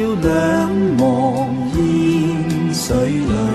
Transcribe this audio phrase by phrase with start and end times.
[0.00, 3.51] 要两忘烟水里。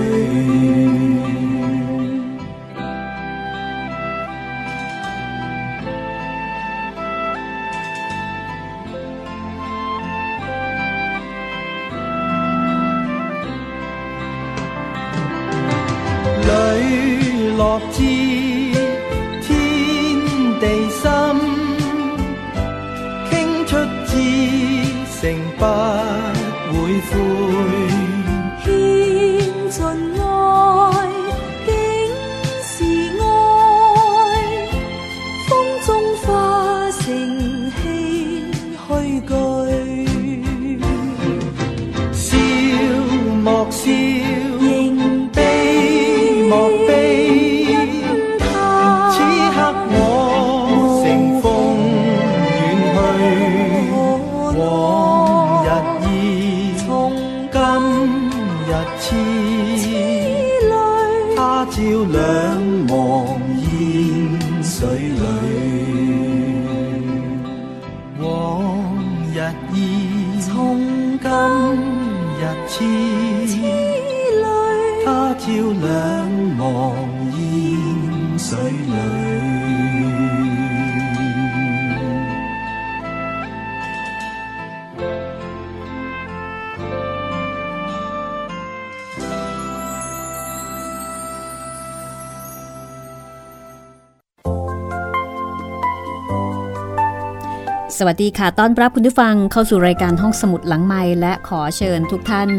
[98.00, 102.50] สวัสดีค่ะ ต้อนรับคุณผู้ฟังเข้าสู่รายการห้องสมุดหลังไม้และขอเชิญทุกท่าน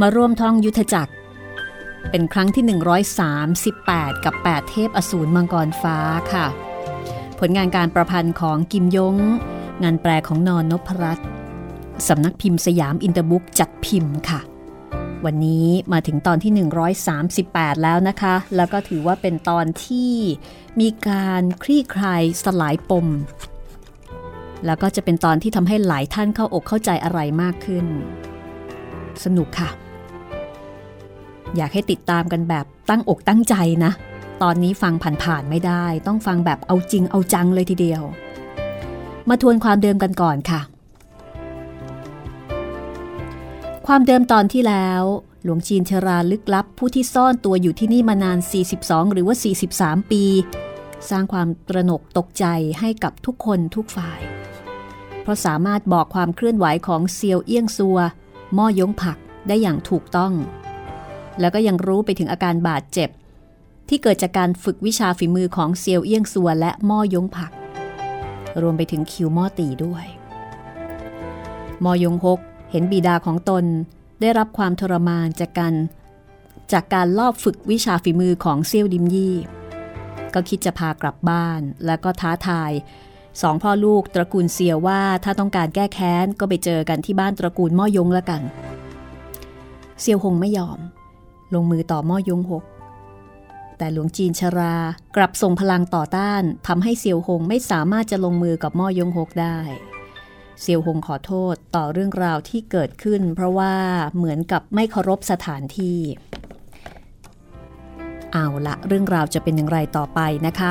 [0.00, 1.12] มาร่วมท่องยุทธจักร
[2.10, 2.64] เป็นครั้งที่
[3.48, 5.98] 138 กับ 8 เทพอสูรมังกรฟ้า
[6.32, 6.46] ค่ะ
[7.38, 9.16] ผลงานการประพันธ์ของกิมยง
[9.82, 11.28] งานแปลของนอนนพรัตน์
[12.08, 14.40] สำนักพิมพ์สยามอินเตอร์บุ๊กจัดพิมพ์ค่ะ
[15.24, 16.52] วันนี้มาถึงตอนที่
[17.18, 20.12] 138 แล้วนะคะ แล้วก็ถือว่าเป็นตอนที่
[20.80, 23.08] มีการคลี่คลายสลายปม
[24.66, 27.86] แล้วก็จะเป็นตอนที่ทำให้หลายท่านเข้าอกเข้าใจอะไรมากขึ้น
[29.24, 29.70] สนุกค่ะ
[31.56, 33.54] อยากให้ติดตามกันแบบตั้งอกตั้งใจ
[33.84, 33.92] นะ
[34.42, 38.02] ตอนนี้ฟังผ่านๆไม่ได้ ต้องฟังแบบเอาจริงเอาจังเลยทีเดียว
[39.28, 40.60] มาทวนความเดิมกันก่อนค่ะ
[43.86, 45.02] ความเดิมตอนที่แล้ว
[45.44, 48.38] หลวงจีนเชราลึกลับผู้ที่ซ่อนตัวอยู่ที่นี่มานาน
[48.76, 49.36] 42 หรือว่า
[49.70, 50.24] 43 ปี
[51.10, 52.44] สร้างความตระหนกตกใจ
[52.80, 54.20] ให้กับทุกคนทุกฝ่าย
[55.24, 57.98] เพราะสามารถบอกความเคลื่อนไหวของเซียวเอี้ยงซัว
[58.54, 59.18] หม้อยงผัก
[59.48, 60.32] ได้อย่างถูกต้อง
[61.40, 63.10] แล้วก็ยังรู้ไปถึงอาการบาดเจ็บ
[63.88, 67.52] ที่เกิดจากการฝึกวิชาฝีมือของเซียวเอี้ยงซัวและหม้อยงผัก
[68.62, 70.06] รวมไปถึงคิวหม้อตีด้วย
[71.84, 73.64] มอยงฮกเห็นบิดาของตน
[74.20, 75.74] ได้รับความทรมานจากการ
[76.72, 79.36] จากการลอบฝึกวิชาฝีมือของเซียวดิมยี่
[80.34, 82.72] ก็คิดจะพากลับบ้าน แล้วก็ท้าทาย
[83.42, 88.42] สองพ่อลูกตระกูลเซียวว่าถ้าต้องการแก้แค้นก็ไปเจอกันที่บ้านตระกูลม่อยงล้วกัน
[90.00, 90.78] เซียวหงไม่ยอม
[91.54, 92.64] ลงมือต่อม่อยงหก
[93.78, 94.74] แต่หลวงจีนชรา
[95.16, 99.58] กลับส่งพลังต่อต้านทำให้เซียวหงไม่สามารถจะลงมือกับม่อยงหกได้
[100.60, 103.74] เซียวหงขอโทษต่อเรื่องราวที่เกิดขึ้น เพราะว่า
[104.16, 105.98] เหมือนกับไม่เคารพสถานที่
[108.32, 110.70] เอาละเรื่องราวจะเป็นอย่างไรต่อไปนะคะ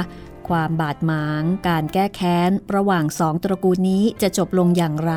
[0.49, 5.13] ความบาดหมางการแก้แค้น ระหว่างสองตระกูลนี้จะจบลงอย่างไร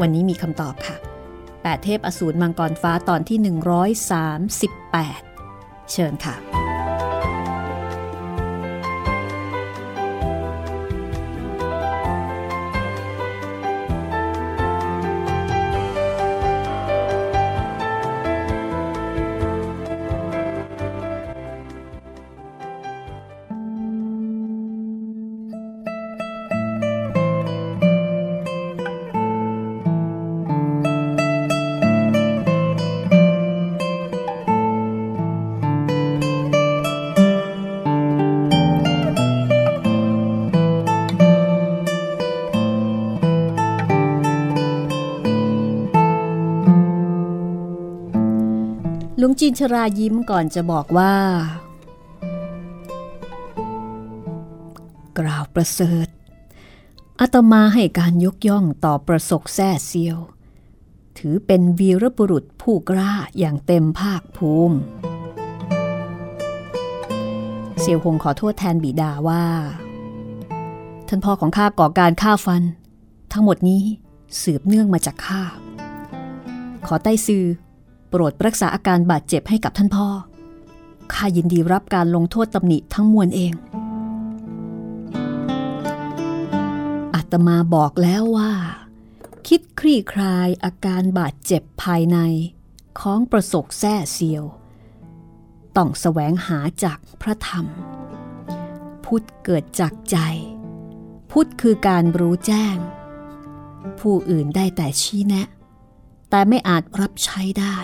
[0.00, 0.96] วันนี้มีคำตอบค่ะ
[1.62, 3.38] แปดเทพอสูรมังกรฟ้าตอนที่
[5.20, 6.59] 138 เชิญค่ะ
[49.42, 51.14] จีนชรายิ้มก่อนจะบอกว่า
[55.18, 56.06] กล่าวประเสริฐ
[57.20, 60.18] อาตมาให้การยกย่องต่อประสกแซ่เซียว
[61.18, 64.76] ถือเป็นวีรบุรุษผู้กล้าอย่างเต็มภาคภูมิ
[67.80, 69.44] เซียวหงขอโทษแทนบิดาว่า
[71.08, 72.62] ท่านพ่อของข้าก่อการฆ่าฟัน
[73.32, 73.82] ทั้งหมดนี้
[74.42, 75.42] สืบเนื่องมาจากข้า
[76.86, 77.44] ขอใต้ซือ
[78.10, 80.08] โปรดรักษาอาการบาดเจ็บให้กับท่านพ่อ
[81.12, 83.52] ข้ายินดีรับการลงโทษตำหนิทั้งมวลเอง
[87.14, 88.52] อาตมาบอกแล้วว่า
[89.48, 92.18] คิดคลี่คลายอาการบาดเจ็บภายใน
[93.00, 94.44] ของประสกแซ่เซียว
[95.76, 97.66] ต้องแสวงหาจากพระธรรม
[99.04, 100.18] พุทธเกิดจากใจ
[101.30, 102.76] พุทธคือการรู้แจ้ง
[104.00, 105.46] ผู้อื่นได้แต่ชี้แนะ
[106.30, 107.76] แต่ไม่อาจรับใช้ได้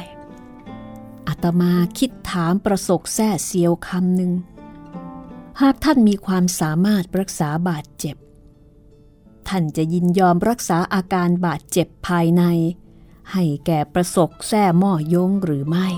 [1.29, 4.33] อาตมาคิดถามประสกแท้เสียวคำหนึ่ง
[5.61, 8.17] หากท่านมีความสามารถรักษาบาดเจ็บ
[9.49, 12.43] ท่านจะยินยอมรักษาอาการบาดเจ็บภายใน
[13.33, 15.89] ให้แก่ประสกแท้หม้อยงหรือไม่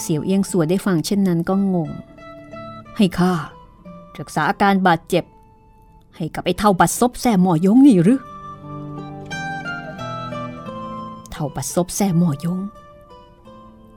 [0.00, 1.90] เสียวเอียงสัวได้ฟังเช่นนั้นก็งง
[2.96, 3.34] ให้ข้า
[4.18, 5.24] รักษาอาการบาดเจ็บ
[6.16, 8.20] ให้กับไอ้เท่าบัดซบแท้หม้อยงนี่หรือ
[11.30, 12.60] เท่าบัดซบแท้หม้อยง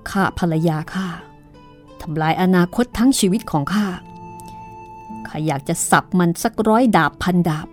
[0.10, 1.08] ฆ่าภรรยาข้า
[2.02, 3.88] ทำลายอนาคตทั้งชีวิตของข้า
[5.28, 7.68] ข้าอยากจะสับมันสักร้อยดาบพันดาบ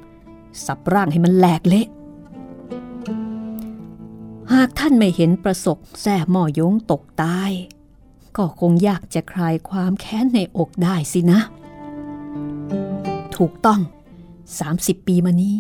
[0.65, 1.87] สับร่างให้มันแหลกเละ
[4.53, 7.53] หากท่านไม่เห็นประสบแส่หมอยงตกตาย
[8.37, 11.41] ก็คงยากจะคลายความแค้นในอกได้สินะ
[13.37, 13.81] ถูกต้อง
[14.45, 15.57] 30 ปีมานี้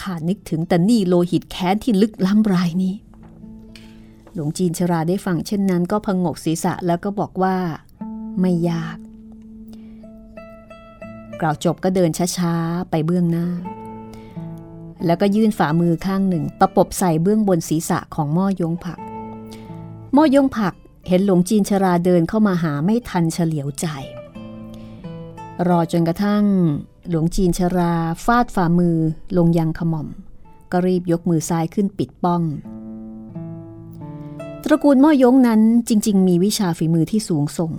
[0.00, 2.94] ข้านึกถึงแต่นี่โลหิตแค้นที่ลึกล้ำรายนี้
[4.34, 7.56] หลวงจีนชราได้ฟังเช่นนั้น ก็พงกศีรษะแล้วก็บอกว่า
[8.40, 8.96] ไม่ยาก
[11.40, 13.48] กล่าวจบก็เดินช้าๆ ไปเบื้องหน้า
[15.06, 18.98] แล้วก็ยื่นฝ่ามือข้างหนึ่งตะปบใส่เบื้องบนศีรษะของหม้อยงผัก
[20.14, 20.74] หม้อยงผัก
[21.08, 23.86] เห็นหลวงจีนชราเดินเข้ามาหาไม่ทันเฉลียวใจ
[25.68, 26.44] รอจนกระทั่ง
[27.08, 28.96] หลวงจีนชราฟาดฝ่ามือ
[29.36, 30.08] ลงยังขม่อม
[30.72, 32.42] ก็รีบยกมือซ้ายขึ้นปิดป้อง
[34.66, 37.72] ตระกูลม่อยงนั้นจริง ๆ มีวิชาฝีมือที่สูงส่ง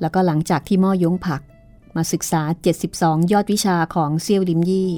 [0.00, 1.42] แล้วก็หลังจากที่ม่อยงผัก
[1.96, 2.42] มาศึกษา
[2.86, 4.92] 72 ยอดวิชาของเซียวลิมยี่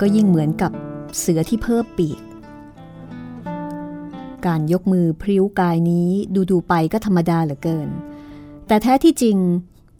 [0.00, 0.72] ก็ยิ่งเหมือนกับ
[1.18, 2.18] เสือที่เพิ่มปีก
[4.46, 7.88] การยกมือพริ้วกายนี้ดูดูไปก็ธรรมดาเหลือเกิน
[8.66, 9.38] แต่แท้ที่จริง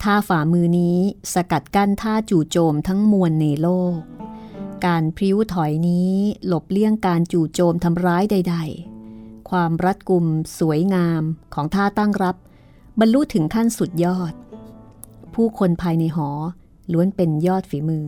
[0.02, 0.96] ท่าฝ่ามือนี้
[1.34, 3.98] สกัดกั้นท่าจู่โจมทั้งมวลในโลก
[4.86, 6.12] การพริ้วถอยนี้
[6.46, 8.56] หลบเลี่ยงการจู่โจมทำร้ายใด
[9.02, 10.26] ๆ ความรัดกุม
[10.58, 11.22] สวยงาม
[11.54, 12.36] ของท่าตั้งรับ
[13.00, 14.32] บรรลุถึงขั้นสุดยอด
[15.34, 16.28] ผู้คนภายในหอ
[16.92, 18.06] ล้วนเป็นยอดฝีมือ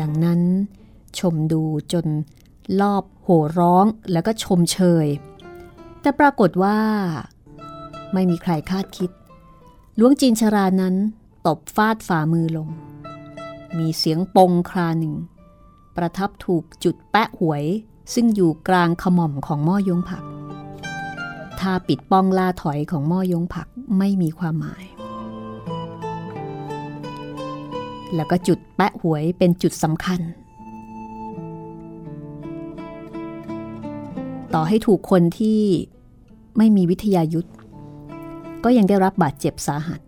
[0.00, 0.40] ดังนั้น
[1.18, 1.62] ชมดู
[1.92, 2.06] จน
[2.80, 5.06] ลอบโห่ร้องแล้วก็ชมเชย
[6.00, 6.78] แต่ปรากฏว่า
[8.12, 9.10] ไม่มีใครคาดคิด
[9.96, 10.94] หลวงจีนชรานั้น
[11.46, 12.68] ตบฟาดฝ่ามือลง
[13.78, 15.14] มีเสียงปงคราหนึ่ง
[15.96, 17.64] ประทับถูกจุดแปะหวย
[18.14, 20.24] ซึ่งอยู่กลางขม่อมของหม้อยงผัก
[21.60, 24.84] ถ้าปิดป้องลาถอยของหม้อยงผักไม่มีความหมาย
[28.14, 30.20] แล้วก็จุดแปะหวยเป็นจุดสำคัญ
[34.54, 35.60] ต่อให้ถูกคนที่
[36.58, 37.50] ไม่มีวิทยายุทธ
[38.64, 40.00] ก็ยังได้รับบาดเจ็บสาหัส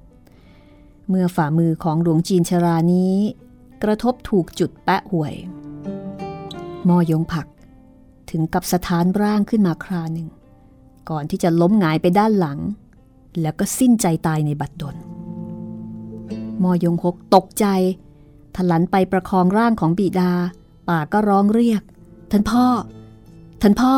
[1.09, 3.14] เมื่อฝ่ามือของหลวงจีนชรานี้
[3.83, 5.35] กระทบถูกจุดแปะห่วย
[6.89, 7.47] มอยงผัก
[8.31, 10.29] ถึงกับสถานร่างขึ้นมาคราหนึ่ง
[11.11, 12.59] ก่อนที่จะล้มหงายไปด้านหลัง
[13.41, 14.97] แล้วก็สิ้นใจตายในบัดดล
[16.63, 17.67] มอยงหกตกใจ
[18.57, 20.33] ทลันไปประคองร่างของบิดา
[20.89, 21.83] ป่าก็ร้องเรียก
[22.31, 22.67] ท่านพ่อ
[23.63, 23.97] ท่านพ่อ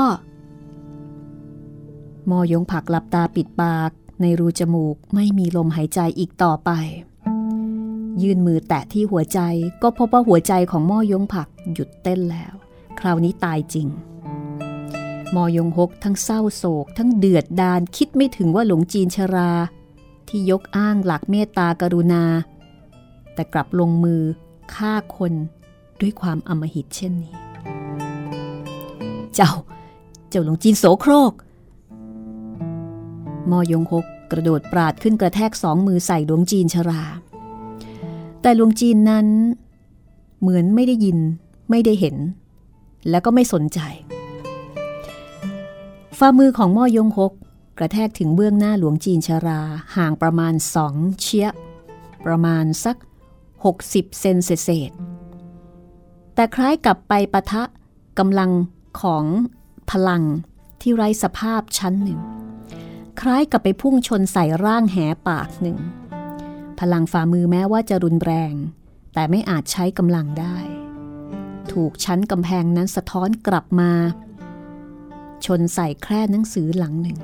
[2.31, 6.71] มอยงผักหลับตาปิดปากในรูจมูกไม่มีลมหายใจอีกต่อไป
[8.23, 9.41] ยื่นมือแตะที่หัวใจ
[9.83, 12.55] ก็พบว่าหัวใจของมอยงผักหยุดเต้นแล้ว
[12.99, 13.88] คราวนี้ตายจริง
[15.35, 19.52] มอยงหกทั้งเศร้าโศก ทั้งเดือดดานคิดไม่ถึงว่าหลวงจีนชรา
[20.28, 22.25] ที่ยกอ้างหลักเมตตากรุณา
[23.35, 24.23] แต่กลับลงมือ
[24.75, 25.32] ฆ่าคน
[26.00, 27.35] ด้วยความอมหิตเช่นนี้
[29.35, 29.52] เจ้า
[30.28, 31.32] เจ้าหลวงจีนโสโครก
[33.50, 37.02] มอยงหกกระโดดปราดขึ้นกระแทกสองมือใส่หลวงจีนชรา
[38.42, 39.26] แต่หลวงจีนนั้น
[40.40, 41.18] เหมือนไม่ได้ยิน
[41.70, 42.16] ไม่ได้เห็น
[43.11, 43.80] แล้วก็ไม่สนใจ
[46.19, 47.33] ฝ่ามือของม่อยงหก
[47.78, 49.61] กระแทกถึงเบื้องหน้าหลวงจีนชรา
[49.97, 51.49] ห่างประมาณสองเชีย
[52.26, 52.97] ประมาณสัก
[53.57, 54.92] 60 เซนเศษ
[56.35, 57.62] แต่คล้ายกับไปปะทะ
[58.19, 58.50] กำลัง
[59.00, 59.25] ของ
[59.90, 60.23] พลัง
[60.80, 62.21] ที่ไร้สภาพชั้นหนึ่ง
[63.21, 64.97] คล้ายกับไปพุ่งชนใส่ร่างแห
[65.28, 65.78] ปากหนึ่ง
[66.80, 68.54] พลังฝ่ามือแม้ว่าจะรุนแรง
[69.14, 70.57] แต่ไม่อาจใช้กำลังได้
[71.73, 73.93] ถูกชั้นกำแพงนั้นสะท้อนกลับมา
[75.45, 77.19] ชนใส่แคร่หนังสือหลังหนึ่ง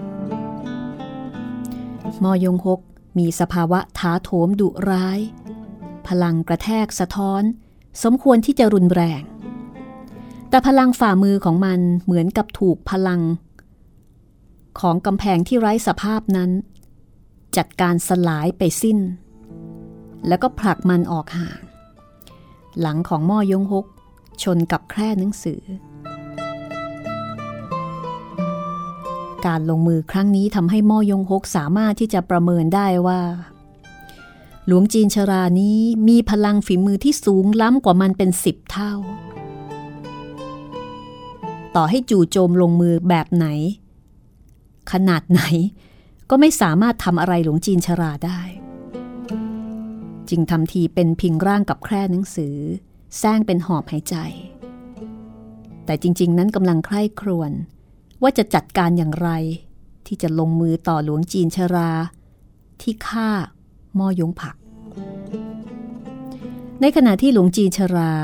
[2.22, 2.80] มอยงหก
[3.18, 5.20] มีสภาวะท้าโถมดุร้าย
[6.08, 7.42] พลังกระแทกสะท้อน
[8.02, 9.22] สมควรที่จะรุนแรง
[10.48, 13.22] แต่พลังฝ่ามือของมันเหมือนกับถูกพลัง
[14.80, 16.50] ของกำแพงที่ไร้สภาพนั้น
[17.56, 18.98] จัดการสลายไปสิ้น
[20.28, 21.58] แล้วก็ผลักมันออกห่าง
[22.80, 23.86] หลังของม่อยงหก
[24.42, 25.62] ชนกับแคร่หนังสือ
[29.46, 33.20] การลงมือครั้งนี้ทำให้ม่อยงหกสามารถที่จะประเมินได้ว่า
[34.66, 35.78] หลวงจีนชรานี้
[36.08, 38.92] มีพลังฝีมือที่สูงล้ำกว่ามันเป็นสิบเท่า
[41.76, 43.46] ต่อให้จู่โจมลงมือแบบไหน
[44.92, 45.42] ขนาดไหน
[46.30, 48.40] ก็ไม่สามารถทำอะไรหลวงจีนชราได้
[50.28, 52.56] จึงทำทีเป็นพิงร่างกับแคร่หนังสือ
[53.18, 54.16] แซงเป็นหอบหายใจ
[55.84, 57.52] แต่จริง ๆ นั้นกำลังใคร่ครวญ
[58.22, 59.28] ว่าจะจัดการอย่างไร
[60.06, 61.90] ที่จะลงมือต่อหลวงจีนชรา
[62.80, 63.30] ที่ฆ่า
[63.98, 64.56] ม่อยงผัก
[66.80, 68.14] ในขณะที่หลวงจีนชรา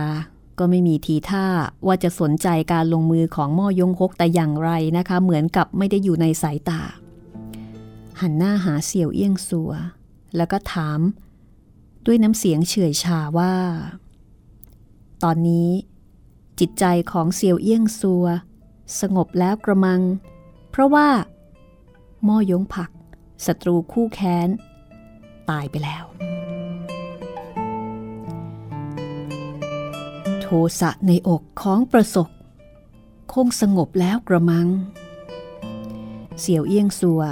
[0.59, 1.47] ก็ไม่มีทีท่า
[1.87, 6.81] ว่าจะสนใจการลงมือของม่อยงฮกแต่อย่างไรนะคะ เหมือนกับไม่ได้อยู่ในสายตา
[8.21, 9.73] หันหน้าหาเสี่ยวเอี้ยงสัว
[10.37, 11.01] แล้วก็ถาม
[12.07, 13.53] ด้วยน้ำเสียงเฉื่อยชาว่า
[15.27, 15.71] ตอนนี้
[16.59, 18.27] จิตใจของเสี่ยวเอี้ยงสัว
[19.01, 20.01] สงบแล้วกระมัง
[20.71, 21.09] เพราะว่า
[22.27, 22.91] ม่อยงผัก
[23.47, 24.49] ศัตรูคู่แค้น
[25.51, 26.05] ตายไปแล้ว
[30.41, 30.47] โท
[30.81, 32.29] สะในอกของประสบ
[33.33, 34.69] คงสงบแล้วกระมัง
[36.41, 37.23] เสี่ยวเอี้ยงสัว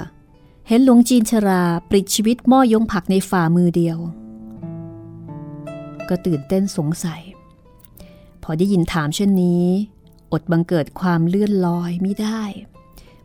[0.67, 3.97] เห็นหลวงจีนชราปลิดชีวิตม่อยงผักในฝ่ามือเดียว
[6.09, 7.21] ก็ตื่นเต้นสงสัย
[8.43, 9.67] พอได้ยินถามเช่นนี้
[10.31, 12.43] อดบังเกิดความเลื่อนลอยไม่ได้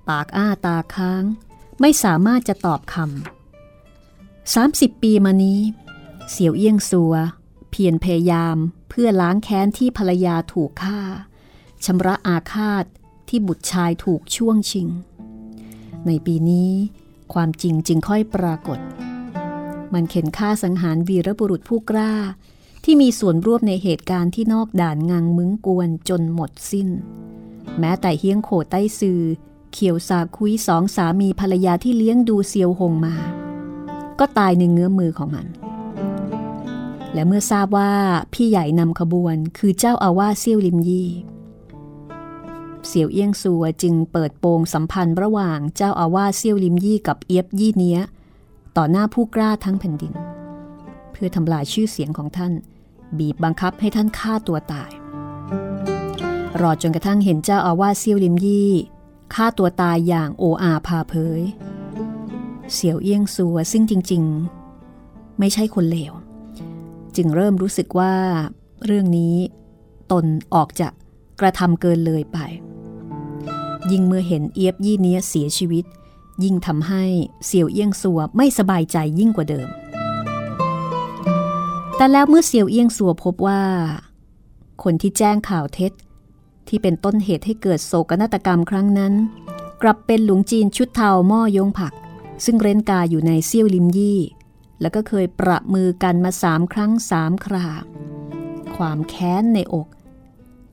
[0.08, 1.24] ปากอ้าตาค้าง
[1.80, 5.60] ไม่สามารถจะตอบคำสามสิบปีมานี้
[6.30, 7.14] เสี่ยวเอี้ยงสัว
[7.70, 8.56] เพียรพยายาม
[8.88, 11.00] เพื่อล้างแค้นที่ภรรยาถูกฆ่า
[11.84, 12.84] ชำระอาฆาต
[13.28, 14.88] ที่บุตรชายถูกช่วงชิง
[16.06, 16.72] ในปีนี้
[17.32, 18.78] ความจริงจึงค่อยปรากฏ
[19.92, 22.12] มันเข็นฆ่าสังหารวีรบุรุษผู้กล้า
[22.88, 26.88] ที่มีส่วนร่วมในเหตุการณ์ที่นอกด่านงังมึงกวนจนหมดสิ้น
[27.78, 29.20] แม้แต่เฮียงโขใต้ซือ
[29.72, 33.14] เขียวสาคุยสองสามีภรรยาที่เลี้ยงดูเซียวหงมา
[34.18, 35.46] ก็ตายในเงื้อมือของมัน
[37.12, 37.92] และเมื่อทราบว่า
[38.32, 41.08] พี่ใหญ่นำขบวนคือเจ้าอาวาสเซียวลิมยี่
[42.86, 48.00] เสี่ยวเอี้ยงซัวจึงเปิดโปงสัมพันธ์ระหว่างเจ้าอาวาสเซี่ยวลิมยี่กับเอียบยี่เนี้ย
[48.76, 50.12] ต่อหน้าผู้กล้าทั้งแผ่นดิน
[51.12, 52.54] เพื่อทำลายชื่อเสียงของท่าน
[53.18, 54.90] บีบบังคับให้ท่านฆ่าตัวตาย
[56.60, 58.72] รอจนกระทั่งเห็นเจ้าอาวาสเซี่ยวลิมยี่
[59.34, 61.42] ฆ่าตัวตายอย่างโออาพาเผย
[62.72, 64.22] เสี่ยวเอี้ยงซัวซึ่งจริง
[64.80, 66.12] ๆ ไม่ใช่คนเลว
[67.16, 68.14] จึงเริ่มรู้สึกว่า
[68.84, 69.36] เรื่องนี้
[70.12, 70.88] ตนออกจะ
[71.40, 72.38] กระทำเกินเลยไป
[73.90, 75.84] ยิ่งเมื่อเห็นเอียบยี่เนี้ยเสียชีวิต
[76.44, 77.04] ยิ่งทำให้
[77.46, 79.68] เสี่ยวเอี้ยงสัวไม่สบายใจยิ่งกว่าเดิม
[81.98, 83.62] แต่แล้วเมื่อเสี่ยวเอี้ยงสัวพบว่า
[84.82, 85.92] คนที่แจ้งข่าวเท็จ
[86.68, 89.14] ที่เป็นต้นเหตุให้เกิดโศกนาฏกรรมครั้งนั้น
[89.82, 91.92] กลับเป็นหลวงจีนชุดเทาหม้อยงผัก
[92.44, 94.20] ซึ่งเร้นกาอยู่ในเซี่ยวลิมยี่
[94.80, 97.66] แล้วก็เคยประมือกันมาสามครั้งสามครา
[98.76, 99.88] ความแค้นในอก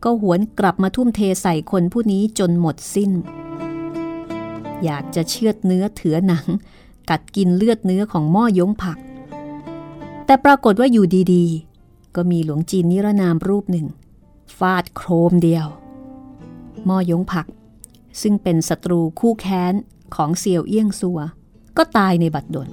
[0.03, 3.11] ก็หวนกลับมาทุ่มเทใส่คนผู้นี้จนหมดสิ้น
[4.83, 6.45] อยากจะเชือดเนื้อเถือหนัง
[7.09, 8.97] กัดกินเลือดเนื้อของหม้อยงผัก
[10.33, 13.87] แต่ปรากฏว่าอยู่ดีๆ ก็มีหลวงจีนนิรนามรูปหนึ่ง
[14.57, 15.67] ฟาดโครมเดียว
[16.85, 17.47] หม้อยงผัก
[18.21, 19.73] ซึ่งเป็นศัตรูคู่แค้น
[20.15, 21.19] ของเซียวเอี้ยงซัว
[21.77, 22.69] ก็ตายในบัดดล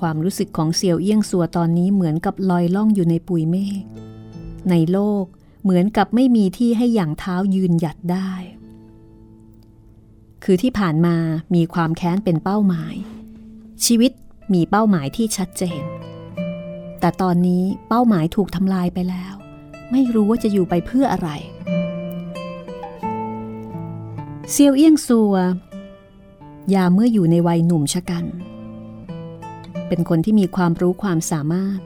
[0.00, 3.82] ความรู้สึกของเซียวเอี้ยงซัวตอนนี้เหมือนกับลอยล่องอยู่ในปุยเมฆ
[4.70, 5.24] ในโลก
[5.62, 8.30] เหมือนกับไม่มีที่ให้อย่างเท้ายืนหยัดได้
[10.44, 11.16] คือที่ผ่านมา
[11.54, 12.94] มีความแค้นเป็นเป้าหมาย
[13.84, 14.12] ชีวิต
[14.54, 15.95] มีเป้าหมายที่ชัดเจน
[17.06, 19.34] แต่ตอนนี้เป้าหมายถูกทำลายไปแล้ว
[19.92, 21.30] ไม่รู้ว่าจะอยู่ไปเพื่ออะไร
[24.50, 25.34] เซียวเอี้ยงซัว
[26.74, 28.24] ยาเมื่ออยู่ในวัยหนุ่มชะกัน
[29.88, 31.78] เป็นคนที่มีความรู้ความสามารถ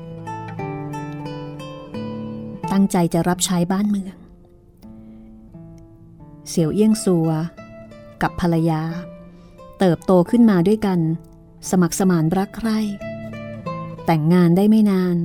[2.73, 4.17] ตั้งใจจะรับใช้บ้านเมือง
[6.49, 7.29] เสี่ยวเอี้ยงซัว
[8.23, 8.83] กับภรรยา
[9.79, 10.99] เติบโตขึ้นมาด้วยกัน
[11.71, 12.81] สมัครสมานรักใคร่
[14.13, 15.17] แต่งงานได้ไม่นาน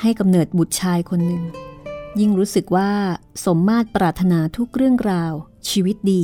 [0.00, 1.44] ให้กำเนิดบุตรชายคนหนึ่ง
[2.20, 2.90] ยิ่งรู้สึกว่า
[3.44, 5.32] สมมาตรปรารถนาทุกเรื่องราว
[5.68, 6.22] ชีวิตดี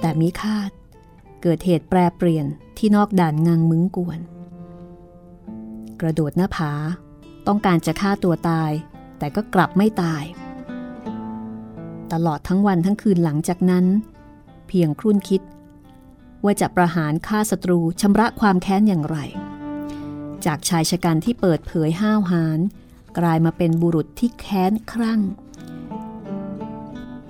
[0.00, 0.70] แต่มิคาด
[1.42, 2.46] เกิดเหตุแปรเปลี่ยน
[2.78, 4.20] ที่นอกด่านงังมึงกวน
[6.00, 6.72] กระโดดหน้าผา
[7.46, 8.70] ต้องการจะฆ่าตัวตาย
[9.18, 10.24] แต่ก็กลับไม่ตาย
[12.12, 13.86] ตลอดทั้งวันทั้งคืนหลังจากนั้น
[14.68, 15.42] เพียงครุ่นคิด
[16.44, 19.18] ว่าจะประหารฆ่าศัตรูชำระความแค้นอย่างไร
[20.46, 22.60] จากชายชะกันที่เปิดเผยห้าวหาญ
[23.18, 25.20] กลายมาเป็นบุรุษที่แค้นครั่ง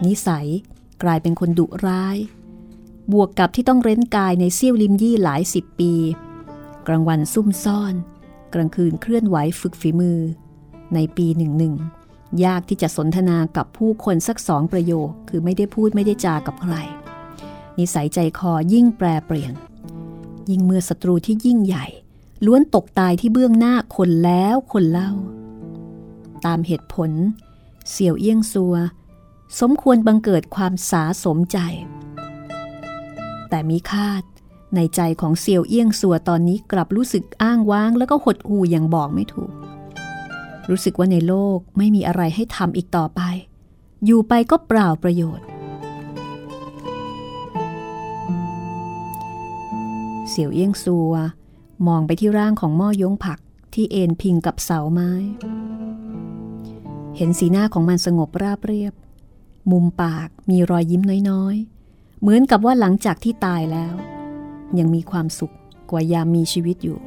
[0.05, 0.49] นิสัย
[1.03, 2.17] กลายเป็นคนดุร้าย
[3.13, 5.93] บวกกับที่ต้องเร้นกายในเซี่ยวลิมยี่หลายสิบปี
[6.87, 7.95] กลางวันซุ่มซ่อน
[8.55, 10.21] กลางคืนเคลื่อนไหวฝึกฝีมือ
[10.95, 11.75] ในปีหนึ่งหนึ่ง
[12.45, 16.75] ยากที่จะสนทนากับผู้คนสักสองประโยค คือไม่ได้พูดไม่ได้จากับใคร
[17.79, 19.55] นิสัยใจคอยิ่งแปรเปลี่ยน
[20.51, 21.87] ยิ่งเมื่อศัตรูที่ยิ่งใหญ่
[22.47, 25.13] ล้วนตกตายที่เบื้องหน้าคนแล้วคนเล่า
[26.47, 27.11] ตามเหตุผล
[27.91, 28.75] เสี่ยวเอี้ยงซัว
[29.61, 31.59] สมควรบังเกิดความสาสมใจ
[33.49, 34.23] แต่มีคาด
[34.75, 39.53] ในใจของเสี่ยวเอี้ยงซัวตอนนี้กลับรู้สึกอ้างว้าง แล้วก็หดหู่อย่างบอกไม่ถูก
[40.71, 43.21] รู้สึกว่าในโลกไม่มีอะไรให้ทำอีกต่อไป
[44.05, 45.47] อยู่ไปก็เปล่าประโยชน์
[50.29, 51.13] เสี่ยวเอี้ยงซัว
[51.87, 53.39] มองไปที่ร่างของหม้อยงผัก
[53.75, 55.11] ที่เอ็นพิงกับเสาไม้
[57.17, 58.95] เห็นสีหน้าของมันสงบราบเรียบ
[59.71, 63.95] มุมปากมีรอยยิ้มน้อยๆ เหมือนกับว่าหลังจากที่ตายแล้ว
[64.79, 65.55] ยังมีความสุข
[65.91, 66.99] กว่ายามมีชีวิตอยู่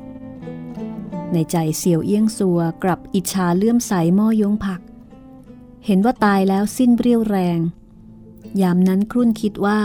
[1.33, 4.81] ในใจเสี่ยวเอี้ยงซัวกลับอิจฉาเลื่อมใสหม้อยงผัก
[5.85, 7.59] เห็นว่าตายแล้วสิ้นเรี่ยวแรง
[8.61, 9.79] ยามนั้นครุ่นคิดว่า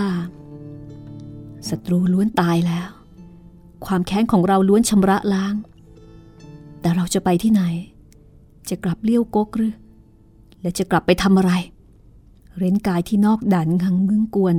[1.68, 2.90] ศัตรูล้วนตายแล้ว
[3.86, 5.54] ความแค้นของเราล้วนชำระล้าง
[6.80, 7.62] แต่เราจะไปที่ไหน
[8.68, 9.74] จะกลับเลี้ยวกกหรือ
[10.60, 11.52] และจะกลับไปทำอะไร
[12.58, 14.56] เร้นกายที่นอกด่านงังมึงกวน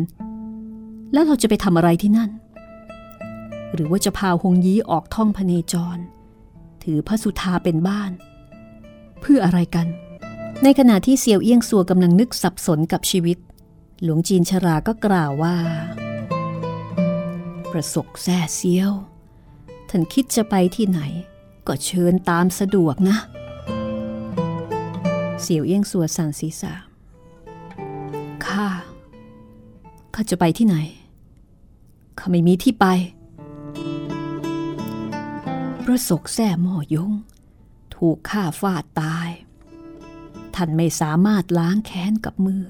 [1.13, 2.29] แล้วเราจะไปทำอะไรที่นั่น
[3.73, 5.97] หรือว่าจะพาหงยี้ออกท่องพเนจร
[6.83, 8.11] ถือพระสุธาเป็นบ้าน
[9.21, 9.87] เพื่ออะไรกัน
[10.63, 13.37] ในขณะที่เซียวเอี้ยงซัวกำลังนึกสับสนกับชีวิต
[14.03, 15.55] หลวงจีนชราก็กล่าวว่า
[17.71, 18.93] ประสกแซ่เซียว
[19.93, 21.01] ท่านคิดจะไปที่ไหน
[21.67, 23.17] ก็เชิญตามสะดวกนะ
[25.41, 26.73] เสี่ยวเอี้ยงสัวสั่นศีรษะ
[28.45, 28.67] ข้า
[30.13, 30.77] ข้าจะไปที่ไหน
[32.19, 32.85] ข้าไม่มีที่ไป
[35.85, 37.11] ประสกแซ่หม้อยง
[37.95, 39.29] ถูกฆ่าฟาดตาย
[40.55, 42.63] ท่านไม่สามารถล้างแค้นกับมือ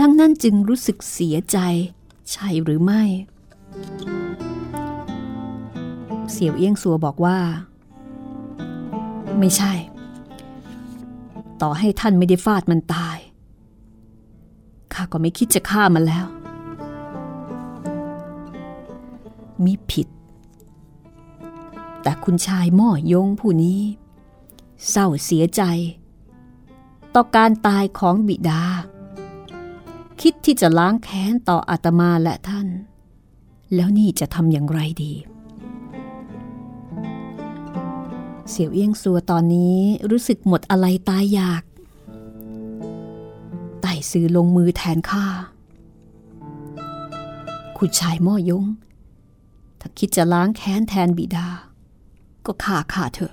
[0.00, 1.58] ดังนั้นจึงรู้สึกเสียใจ
[2.32, 3.02] ใช่หรือไม่
[6.32, 7.38] เสี่ยวเอี้ยงสัวบอกว่า
[9.38, 9.72] ไม่ใช่
[11.62, 13.18] ต่อให้ท่านไม่ได้ฟาดมันตาย
[14.92, 16.26] ข้าก็ไม่คิดจะฆ่ามันแล้ว
[19.64, 20.08] มีผิด
[22.02, 23.80] แต่คุณชายหม้อยงผู้นี้
[24.90, 25.62] เศร้าเสียใจ
[27.14, 28.62] ต่อการตายของบิดา
[30.20, 32.68] คิดที่จะล้างแค้นต่ออาตมาและท่าน
[33.74, 35.12] แล้วนี่จะทำอย่างไรดี
[38.50, 39.78] เสี่ยวเอี้ยงซัวตอนนี้
[40.10, 41.62] รู้สึกหมดอะไรตายอยาก
[43.80, 45.26] ไต่ซื้อลงมือแทนข้า
[47.78, 48.66] คุณชายม่อยง
[49.80, 51.48] ถ้าคิดจะล้างแค้นแทนบิดา
[52.46, 53.32] ก็ฆ่าข้าเถอะ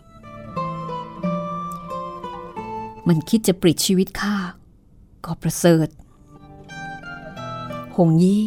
[3.08, 4.36] มันคิดจะปลิดชีวิตข้า
[5.26, 5.88] ก็ประเสริฐ
[7.96, 8.44] หงยี่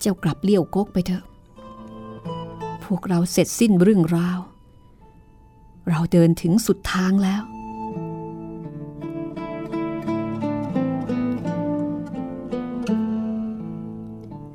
[0.00, 1.24] เจ้ากลับเลี้ยวกกไปเถอะ
[2.84, 4.40] พวกเราเสร็จสิ้นเรื่องราว
[5.88, 7.42] เราเดินถึงสุดทางแล้ว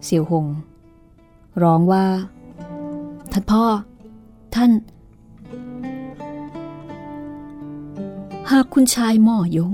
[0.04, 0.46] เสี่ยวหง
[1.64, 2.06] ร้องว่า
[3.32, 3.64] ท่านพ่อ
[4.56, 4.72] ท่าน
[8.52, 9.74] หากคุณชายหม่อยง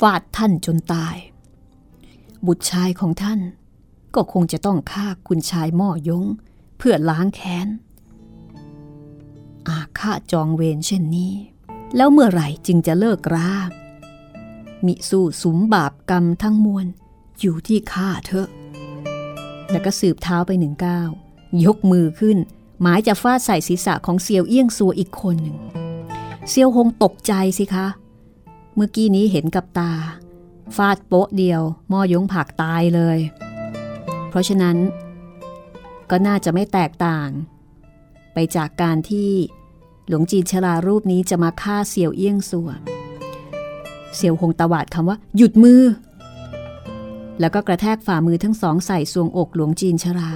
[0.00, 1.16] ฟาดท่านจนตาย
[2.46, 3.40] บุตรชายของท่าน
[4.14, 6.24] ก็คงจะต้องฆ่าคุณชายหม่อยง
[6.78, 7.68] เพื่อล้างแค้น
[9.68, 11.32] อาฆาตจองเวรเช่นนี้
[11.96, 13.52] แล้วเมื่อไหร่จึงจะเลิกรา
[14.86, 16.86] มิสู้สุมบาปกรรมทั้งมวล
[17.40, 18.48] อยู่ที่ข้าเถอะ
[19.70, 21.08] แล้วก็สืบเท้าไปหนึ่งก้าว
[21.64, 22.38] ยกมือขึ้น
[22.80, 25.58] หมายจะฟาดใส่ศีรษะของเซียวเอี้ยงซัวอีกคนหนึ่ง
[26.48, 27.86] เซียวหงตกใจสิคะ
[28.74, 29.92] เมื่อกี้นี้เห็นกับตา
[30.76, 33.18] ฟาดโป๊ะเดียวมอยงผักตายเลย
[34.28, 34.76] เพราะฉะนั้น
[36.10, 37.28] ก็น่าจะไม่แตกต่าง
[38.32, 39.30] ไปจากการที่
[40.08, 42.70] หลวงจีนชรารูปนี้จะมาฆ่าเซียวเอี้ยงสัว
[44.16, 45.82] เซียวหงตวาดคำว่า หยุดมือ
[47.40, 50.30] แล้วก็กระแทกฝ่ามือทั้งสองใส่สวงอกหลวงจีนชรา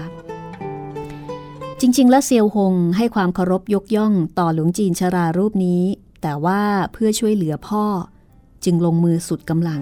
[1.80, 5.82] จริง ๆ แล้วเซียวหงให้ความเคารพยกย่องต่อหลวงจีนชรารูปนี้
[6.22, 7.84] แต่ว่าเพื่อช่วยเหลือพ่อ
[8.64, 9.80] จึงลงมือสุดกำลัง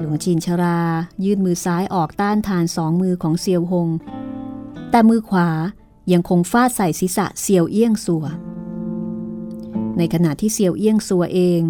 [0.00, 0.78] หลวงจีนชรา
[1.24, 3.88] ยื่นมือซ้ายออกต้านทานสองมือของเซียวหง
[4.90, 5.48] แต่มือขวา
[6.12, 8.24] ยังคงฟาดใส่ศีรษะเซียวเอี้ยงสัว
[9.98, 11.62] ในขณะที่เซียวเอี้ยงสัวเอง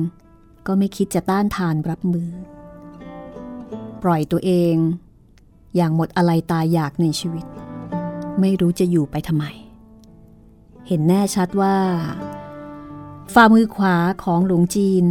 [0.67, 2.31] ก็ไม่คิดจะต้านทานรับมือ
[4.03, 4.75] ปล่อยตัวเอง
[5.77, 7.47] อย่างหมดอะไรตายอยากในชีวิต
[8.41, 9.45] ไม่รู้จะอยู่ไปทำไม
[10.87, 11.77] เห็นแน่ชัดว่า
[13.35, 15.05] ฝ่ามือขวาของหลวงจีน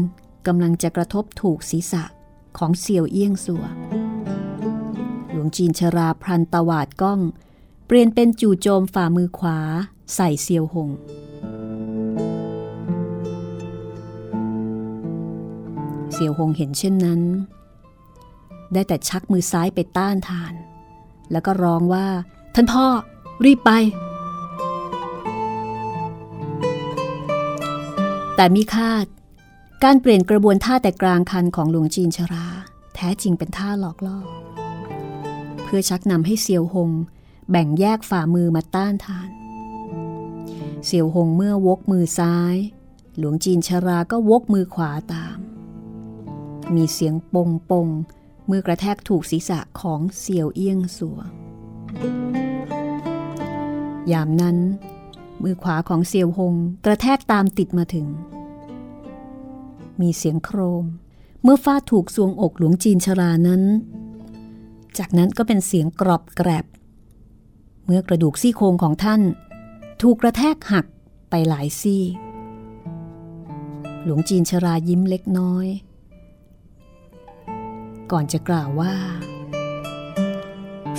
[0.47, 2.03] กำลังจะกระทบถูกศีรษะ
[2.57, 3.65] ของเซียวเอี้ยงสัว
[5.31, 7.19] หลวงจีนชราพลันตวาดก้อง
[7.85, 9.57] เปลี่ยนเป็นจู่โจมฝ่ามือขวา
[10.15, 10.89] ใส่เซียวหง
[16.19, 17.21] เซียวหงเห็นเช่นนั้น
[18.73, 20.53] ได้แต่ชักมือซ้ายไปต้านทาน
[21.31, 22.07] แล้วก็ร้องว่า
[22.55, 22.85] ท่านพ่อ
[23.45, 23.71] รีบไป
[28.35, 29.05] แต่มีคาด
[29.83, 32.47] การเปลี่ยนกระบวนท่าแต่กลางคันของหลวงจีนชรา
[32.95, 34.19] แท้จริงเป็นท่าหลอกล่อ
[35.63, 36.91] เพื่อชักนำให้เซียวหง
[37.51, 39.29] แบ่งแยกฝ่ามือมาต้านทาน
[40.85, 42.55] เซียวหงเมื่อวกมือซ้าย
[43.17, 45.37] หลวงจีนชราก็วกมือขวาตาม
[46.75, 47.87] มีเสียงปงปง
[48.47, 51.19] เมื่อกระแทกถูกศีรษะของเซียวเอี้ยงสัว
[54.11, 54.57] ยามนั้น
[55.41, 58.07] มือขวาของเซียวหงกระแทกตามติดมาถึง
[60.01, 60.85] มีเสียงโครม
[61.43, 63.63] เมื่อฟาดถูกสวงอกหลวงจีนชรานั้น
[64.97, 66.65] จากนั้นก็เป็นเสียงกรอบแกรบ
[67.85, 69.21] เมื่อกระดูกซี่โครงของท่าน
[70.01, 70.85] ถูกกระแทกหัก
[71.29, 72.03] ไปหลายซี่
[74.03, 75.67] หลวงจีนชรายิ้มเล็กน้อย
[78.11, 78.95] ก่อนจะกล่าวว่า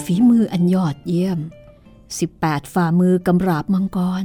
[0.03, 1.39] ฝีมืออันยอดเยี่ยม
[2.07, 4.25] 18 ฝ่ามือกำราบมังกร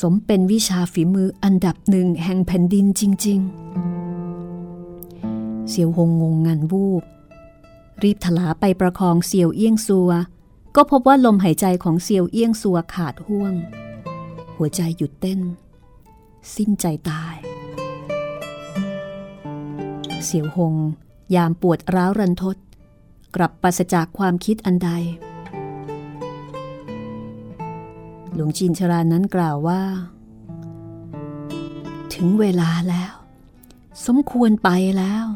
[0.00, 3.40] สมเป็นวิชาฝีมืออันดับหนึ่งแห่งแผ่นดินจริง
[4.74, 7.02] ๆ เสียวหงงงงันวูบ
[8.02, 10.10] รีบถลาไปประคองเซียวเอี้ยงซัว
[10.76, 13.54] ก็พบว่าลมหายใจของเซียวเอี้ยงซัวขาดห่วง
[14.56, 15.40] หัวใจหยุดเต้น
[16.54, 17.36] สิ้นใจตาย
[20.24, 20.74] เสียวหง
[21.34, 22.56] ยามปวดร้าวรันทด
[23.34, 24.90] กลับปราศจากความคิดอันใด
[28.34, 29.82] หลวงจีนชรานั้นกล่าวว่า
[32.14, 33.14] ถึงเวลาแล้ว
[34.06, 35.26] สมควรไปแล้ว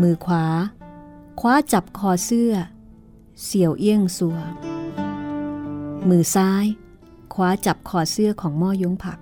[0.00, 0.46] มือขวา
[1.40, 2.54] คว้าจับคอเสื้อ
[3.44, 4.38] เสี่ยวเอี้ยงสัว
[6.08, 6.66] มือซ้าย
[7.34, 9.18] คว้าจับคอเสื้อของม่อยงผัก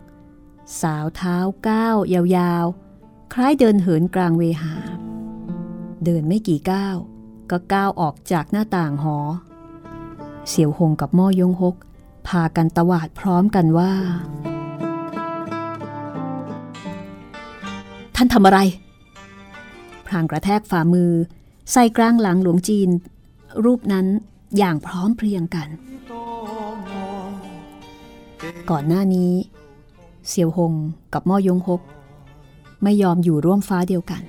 [0.81, 1.37] สาวเท้า
[1.69, 2.90] ก้าวยาวๆ
[3.33, 4.75] คล้ายเดินเหินกลางเวหา
[6.05, 6.97] เดินไม่กี่ก้าว
[7.51, 9.17] ก็ก้าวออกจากหน้าต่างหอ
[10.49, 11.77] เสี่ยวหงกับม่อยงฮก
[12.29, 13.93] พากันตวาดพร้อมกันว่า
[18.17, 18.59] ท่านทำอะไร
[20.07, 21.13] พรางกระแทกฝ่ามือ
[21.73, 22.89] ใส่กลางหลังหลวงจีน
[23.65, 24.07] รูปนั้น
[24.57, 25.69] อย่างพร้อมเพรียงกัน
[28.71, 29.33] ก่อนหน้านี้
[30.29, 30.73] เสี่ยวหง
[31.13, 31.81] กับม่อยงฮก
[32.83, 34.23] ไม่ยอมอยู่ร่วมฟ้าเดียวกัน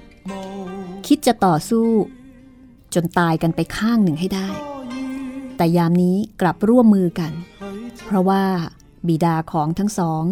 [1.07, 1.87] คิดจะต่อสู้
[2.93, 4.47] จนตายกันไปข้างหนึ่งให้ได้
[5.57, 7.31] แต่ยามนี้กลับร่วมมือกัน
[8.05, 8.43] เพราะว่า
[9.07, 10.23] บิดาของทั้งสอง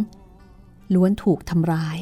[0.93, 1.97] ล้วนถูกทำร้าย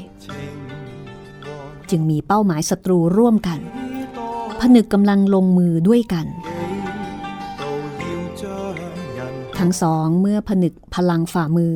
[1.89, 3.59] จึงมีเป้าหมายศัตรูร่วมกัน
[4.59, 6.25] ผนึกกำลังลงมือด้วยกัน
[9.59, 11.75] ทั้งสองเมื่อผนึกพลังฝ่ามือ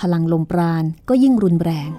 [0.00, 1.90] พลังลมปราณก็ยิ่งรุนแรง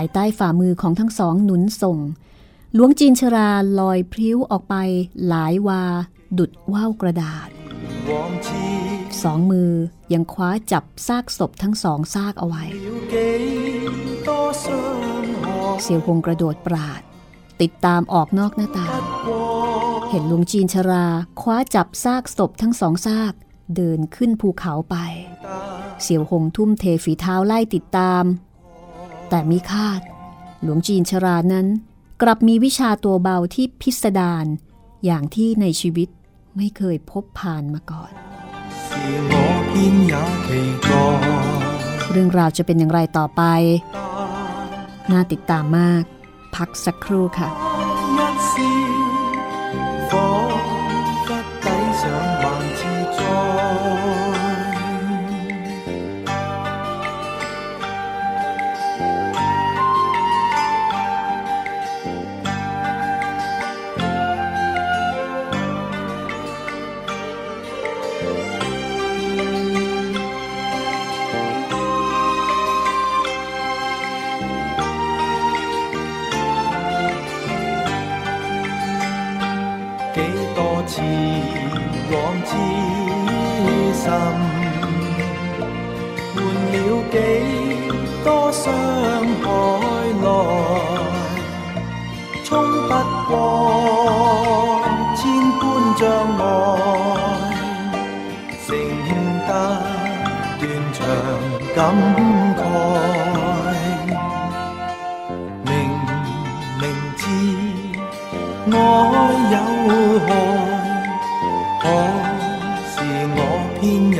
[0.00, 1.98] ายใต้ฝ่ามือของทั้งสองหนุนส่ง
[2.74, 4.74] หลวงจีนชราลอยพริ้วออกไป
[5.26, 5.82] หลายวา
[6.38, 7.48] ดุดว่าวกระดาษ
[9.22, 9.72] สองมือ
[10.12, 12.64] ยังคว้าจับซากศพทั้งสองซากเอาไว้
[15.82, 17.02] เสี่ยวหงกระโดดปราด
[17.62, 19.02] ติดตามออกนอกหน้าต่าง
[20.10, 21.06] เห็นลุงจีนชรา
[21.40, 23.32] คว้าจับซากศพทั้งสองซาก
[23.76, 24.96] เดินขึ้นภูเขาไป
[26.02, 28.24] เสี่ยวหงทุ่มเทฝีเท้าไล่ติดตาม
[29.34, 30.00] แต่มิคาด
[30.62, 31.66] หลวงจีนชรานั้น
[32.22, 34.46] กลับมีวิชาตัวเบาที่พิสดาร
[35.04, 36.08] อย่างที่ในชีวิต
[36.56, 38.12] ไม่เคยพบผ่านมาก่อน
[42.10, 43.42] เรื่องราวจะเป็นอย่างไรต่อไป
[45.12, 46.04] น่าติดตามมาก
[46.56, 47.48] พักสักครู่ค่ะ
[87.14, 87.18] 几
[88.24, 89.46] 多伤害
[90.24, 90.26] 来，
[92.42, 92.50] 冲
[92.88, 92.90] 不
[93.28, 93.32] 过
[95.14, 95.22] 千
[95.60, 95.62] 般
[95.94, 96.02] 障
[96.40, 96.42] 碍，
[98.66, 98.68] 承
[99.46, 99.48] 得
[100.58, 100.98] 断肠
[101.76, 101.78] 感
[102.58, 102.60] 慨。
[105.64, 105.70] 明
[106.80, 106.82] 明
[107.16, 107.22] 知
[108.72, 108.74] 爱
[109.52, 109.56] 有
[110.26, 110.28] 害，
[111.80, 111.82] 可
[112.90, 112.92] 是
[113.36, 113.38] 我
[113.78, 114.18] 偏也。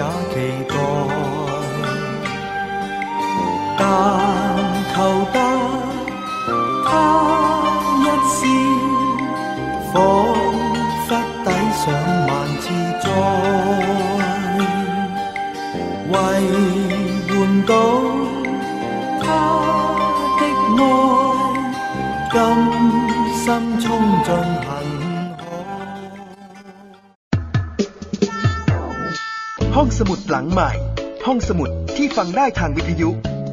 [32.25, 33.11] ฟังได้ทางวิทยุ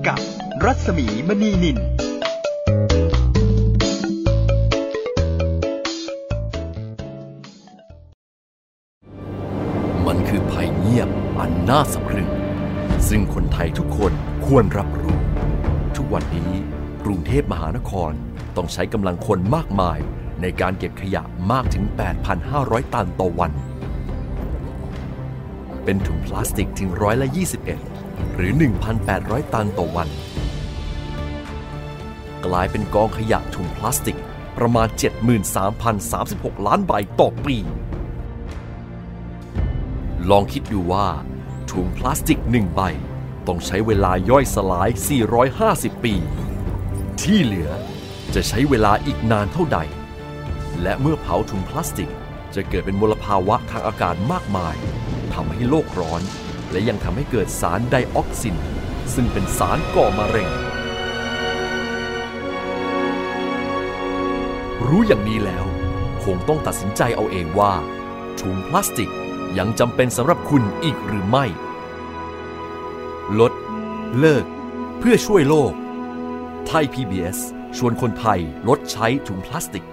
[0.07, 0.19] กับ
[0.65, 1.77] รัศมีมณีนิน
[10.07, 12.29] มันคือภัยเงียบอันน่าสะพรึง
[13.09, 14.13] ซึ่งคนไทยทุกคน
[14.45, 15.19] ควรรับรู้
[15.95, 16.51] ทุกวันนี้
[17.03, 18.11] กรุงเทพมหานคร
[18.55, 19.99] ต้องใช้กำลังคนมากมาย
[20.41, 21.83] ในการเก็บขยะมากถึง
[22.39, 23.51] 8,500 ตันต่อวัน
[25.83, 27.90] เป็นถุงพลาสติกถึงร้อยละ 21
[28.35, 28.51] หรือ
[29.03, 30.09] 1,800 ตันต่อวัน
[32.45, 34.17] กลายเป็นกองขยะถุงพลาสติก
[34.57, 34.87] ประมาณ
[35.77, 37.57] 73,036 ล้านใบต่อปี
[40.29, 41.07] ลองคิดดูว่า
[41.71, 42.81] ถุงพลาสติกหนึ่งใบ
[43.47, 44.89] ต้องใช้เวลาย่อยสลาย
[45.47, 46.15] 450 ปี
[47.21, 47.69] ที่เหลือ
[48.33, 49.79] จะใช้เวลาอีกนานเท่าใด
[50.81, 52.11] และเมื่อเผาถุงพลาสติก
[52.55, 54.75] จะเกิดเป็นมลภาวะทางอากาศมากมาย
[55.33, 56.21] ทำให้โลกร้อน
[56.71, 58.57] และยังทำให้เกิดสารไดออกซิน
[59.13, 60.49] ซึ่งเป็นสารก่อมะเร็ง
[64.87, 65.65] รู้อย่างนี้แล้ว
[66.23, 67.73] คงต้องตัดสินใจเอาเองว่า
[68.39, 69.11] ถุงพลาสติก
[69.57, 71.45] ยังจำเป็นสำหรับคุณอีกหรือไม่
[73.39, 73.53] ลด
[74.19, 74.45] เลิก
[74.99, 75.73] เพื่อช่วยโลก
[76.67, 77.37] ไทย PBS
[77.77, 79.85] ชวนคนไทยลดใช้ถุงพลาสติก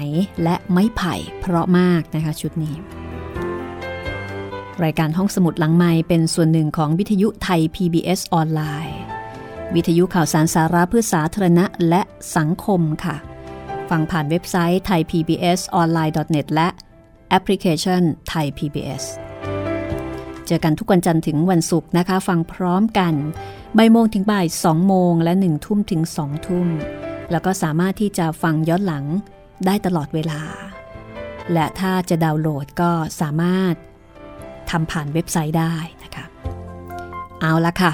[0.43, 2.75] และไม้ไผ่เพราะมากนะคะชุดนี้
[4.83, 8.98] รายการห้องสมุดหลังไม้เป็นส่วนหนึ่งของวิทยุไทย PBS ออนไลน์
[9.75, 12.01] วิทยุข่าวสารสาระเพื่อสาธารณะและ
[12.37, 13.15] สังคมค่ะ
[13.89, 16.67] ฟังผ่านเว็บไซต์ไทย PBS ออนไลน์ .net และ
[17.29, 19.03] แอปพลิเคชันไทย PBS
[20.47, 23.13] เจอกันทุกวันจันทร์ถึงวันศุกร์นะคะ ฟังพร้อมกัน
[23.77, 26.67] บ่ายโมงถึงบ่าย2โมงและ1ทุ่มถึง2ทุ่ม
[27.31, 29.05] แล้วก็สามารถที่จะฟังย้อนหลัง
[29.65, 30.41] ได้ตลอดเวลา
[31.53, 33.73] และถ้าจะดาวน์โหลดก็สามารถ
[34.71, 36.25] ทำผ่านเว็บไซต์ได้นะคะ
[37.41, 37.93] เอาละค่ะ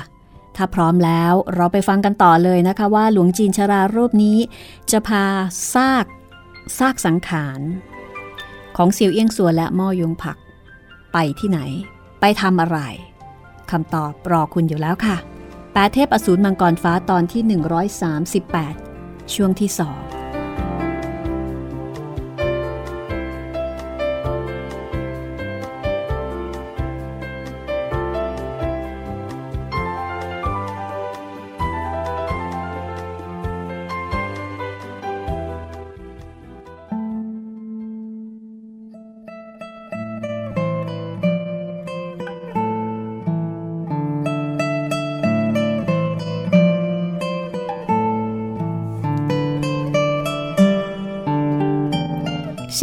[0.55, 4.37] ถ้าพร้อมแล้วเราไปฟังกันต่อเลยนะคะว่าหลวงจีนชรารูปนี้
[4.91, 5.25] จะพา
[5.73, 6.05] ซาก
[6.79, 7.59] ซากสังขาร
[8.77, 10.37] ของเซียวเอี้ยงสัวและม่อยงผัก
[11.13, 11.59] ไปที่ไหน
[12.19, 12.79] ไปทำอะไร
[13.71, 15.17] คำตอบรอคุณอยู่แล้วค่ะ
[15.73, 17.41] แปดเทพอสูรมังกรฟ้าตอนที่
[18.77, 20.14] 138 ช่วงที่สอง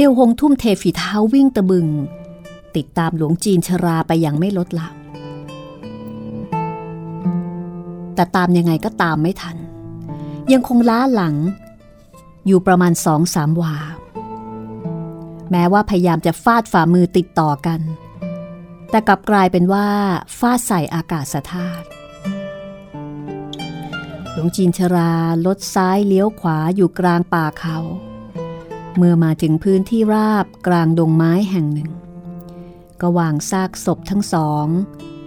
[0.05, 1.89] ซียวหงทุ่มเทฝีเท้าวิ่งตะบึง
[2.77, 4.89] ติดตามหลวงจีนชราไปอย่างไม่ลดละ
[8.15, 9.57] แต่ตามยังไงก็ตามไม่ทัน
[10.53, 11.35] ยังคงล้าหลัง
[12.47, 13.77] อยู่ประมาณสองสามวา
[15.51, 17.81] แม้ว่าพยายามจะฟาดฝ่ามือติดต่อกัน
[18.91, 19.87] แต่กลับกลายเป็นว่า
[20.39, 21.87] ฟาดใส่อากาศธาตุ
[24.33, 25.13] หลวงจีนชรา
[25.47, 27.79] ลดซ้ายเลี้ยวขวาอยู่กลางป่าเขา
[28.97, 31.91] เมื่อมาถึงพื้นที่ราบกลางดงไม้แห่งหนึ่ง
[33.01, 34.67] ก็วางซากศพทั้งสอง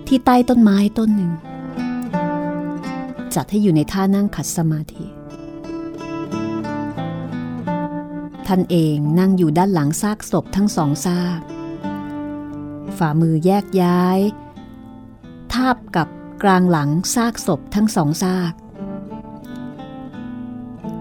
[0.08, 1.32] ที่ใต้ต้นไม้ต้นหนึ่ง
[3.36, 5.06] จัดให้อยู่ในท่านั่งขัดสมาธิ
[8.47, 11.39] ท่านเองนั่งอยู่ด้านหลังซากศพทั้งสองซาก
[12.97, 14.19] ฝ่ามือแยกย้าย
[15.54, 16.08] ทาบกับ
[16.43, 18.54] กลางหลังซากศพทั้งสองซาก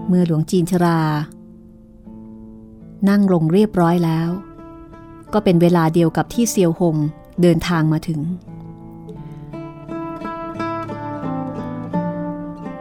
[0.07, 1.01] เมื่อหลวงจีนชรา
[3.09, 4.29] นั่งลงเรียบร้อยแล้ว
[5.33, 6.95] ก็เป็นเวลาเดียวกับที่เซียวหง
[7.41, 8.19] เดินทางมาถึง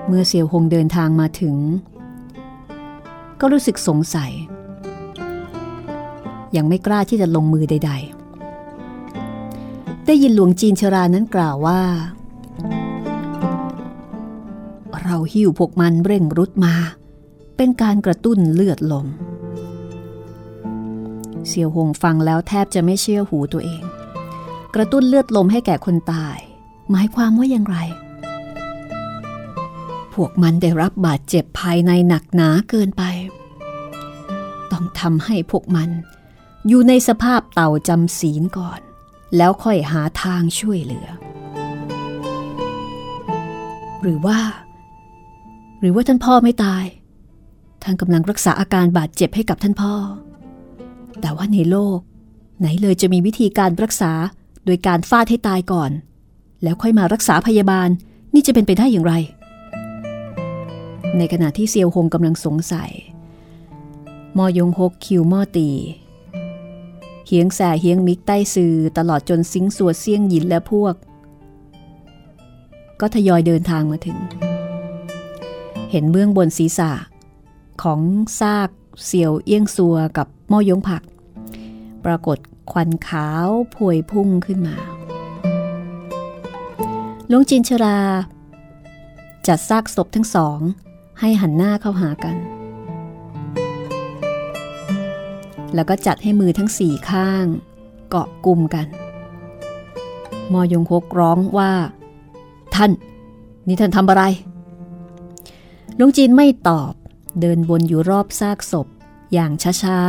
[0.07, 1.57] เมื่อเซียวหงเดินทางมาถึง
[3.41, 4.33] ก็รู้สึกสงสัย
[6.57, 7.93] ยังไม่กล้าที่จะลงมือใด
[8.79, 11.81] ๆ ได้ยินหลวงจีนชรานั้นกล่าวว่า
[15.03, 16.75] เราหิ้วพวกมันเร่งรุดมา
[17.57, 19.07] เป็นการกระตุ้นเลือดลม
[21.49, 23.83] เสี่ยวหงฟังแล้วแทบจะไม่เชื่อหูตัวเอง
[24.75, 26.39] กระตุ้นเลือดลมให้แก่คนตาย
[26.91, 27.77] หมายความว่าอย่างไร
[30.15, 33.03] พวกมันได้รับบาดเจ็บภายในหนักหนาเกินไป
[34.73, 35.91] ต้องทำให้พวกมัน
[36.69, 38.81] อยู่ในสภาพเต่าจำศีลก่อน
[39.37, 41.07] แล้วค่อยหาทางช่วยเหลือ
[44.03, 44.39] หรือว่า
[45.81, 46.85] หรือว่าท่านพ่อไม่ตาย
[47.83, 49.95] ท่านกำลังรักษาอาการบาดเจ็บให้กับท่านพ่อ
[51.21, 51.99] แต่ว่าในโลก
[52.59, 54.13] ไหนเลยจะมีวิธีการรักษา
[54.65, 55.91] โดยการฟาดให้ตายก่อน
[56.63, 57.89] แล้วค่อยมารักษาพยาบาล
[58.35, 59.15] นี่จะเป็นไปได้อย่างไร
[61.19, 62.91] ในขณะที่เซียวหงกำลังสงสัย
[64.37, 65.71] มอยงฮกคิวมอตี
[67.27, 70.95] เฮียงแส่เฮียงมิกใต้ซือตลอดจนซิงสัวเซียงหยินและพวก
[73.01, 74.19] ก็ทยอยเดินทางมาถึง
[75.91, 76.93] เห็นเบื้องบนศีรษะ
[77.83, 78.01] ของ
[78.41, 78.71] ซาก
[79.05, 81.03] เสี่ยวเอี้ยงซัวกับหม้อยงผัก
[82.05, 82.39] ปรากฏ
[82.73, 84.77] ควันขาวพวยพุ่งขึ้นมา
[87.29, 87.99] หลวงจินชรา
[89.47, 90.61] จัดซากศพทั้งสอง
[91.21, 92.37] ให้หันหน้าเข้าหากัน
[95.75, 97.47] แล้วก็จัดให้มือทั้งสี่ข้าง
[98.09, 98.87] เกาะกลุ่มกัน
[100.53, 101.73] มอยงคกร้องว่า
[102.75, 102.91] ท่าน
[103.67, 104.23] นี่ท่านทำอะไร
[105.99, 106.93] ลุงจีนไม่ตอบ
[107.41, 108.87] เดินวนอยู่รอบซากศพ
[109.33, 110.01] อย่างช้า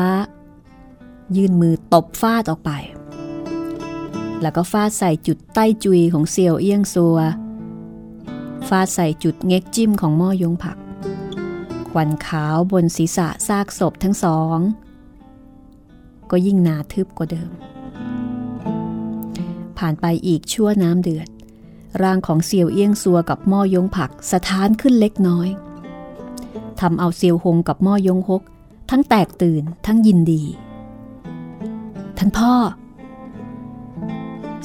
[0.63, 2.71] ๆ ยื่นมือตบฟาดออกไป
[4.41, 7.17] แล้วก็ฟาดใส่จุดใต้จุยของเซียวเอี้ยงซัว
[8.67, 10.77] ฟาดใส่จุดเง็กจิ้มของหม้อยงผัก
[11.89, 14.57] ควันขาวบนศีรษะซากศพทั้งสอง
[16.31, 17.51] ก็ยิ่งหนาทึบกว่าเดิม
[19.77, 21.27] ผ่านไปอีกชั่วน้ำเดือด
[22.01, 25.47] ร่างของเซียวเอี้ยงซัวกับหม้อยงผักสะท้านขึ้นเล็กน้อย
[26.81, 28.41] ทำเอาเซียวหงกับม้อยงฮก
[28.89, 30.43] ทั้งแตกตื่นทั้งยินดี
[32.17, 32.53] ท่านพ่อ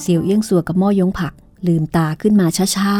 [0.00, 1.32] เซียวเอี้ยงสัวกับม้อยงผัก
[1.66, 2.46] ลืมตาขึ้นมา
[2.76, 2.94] ช้า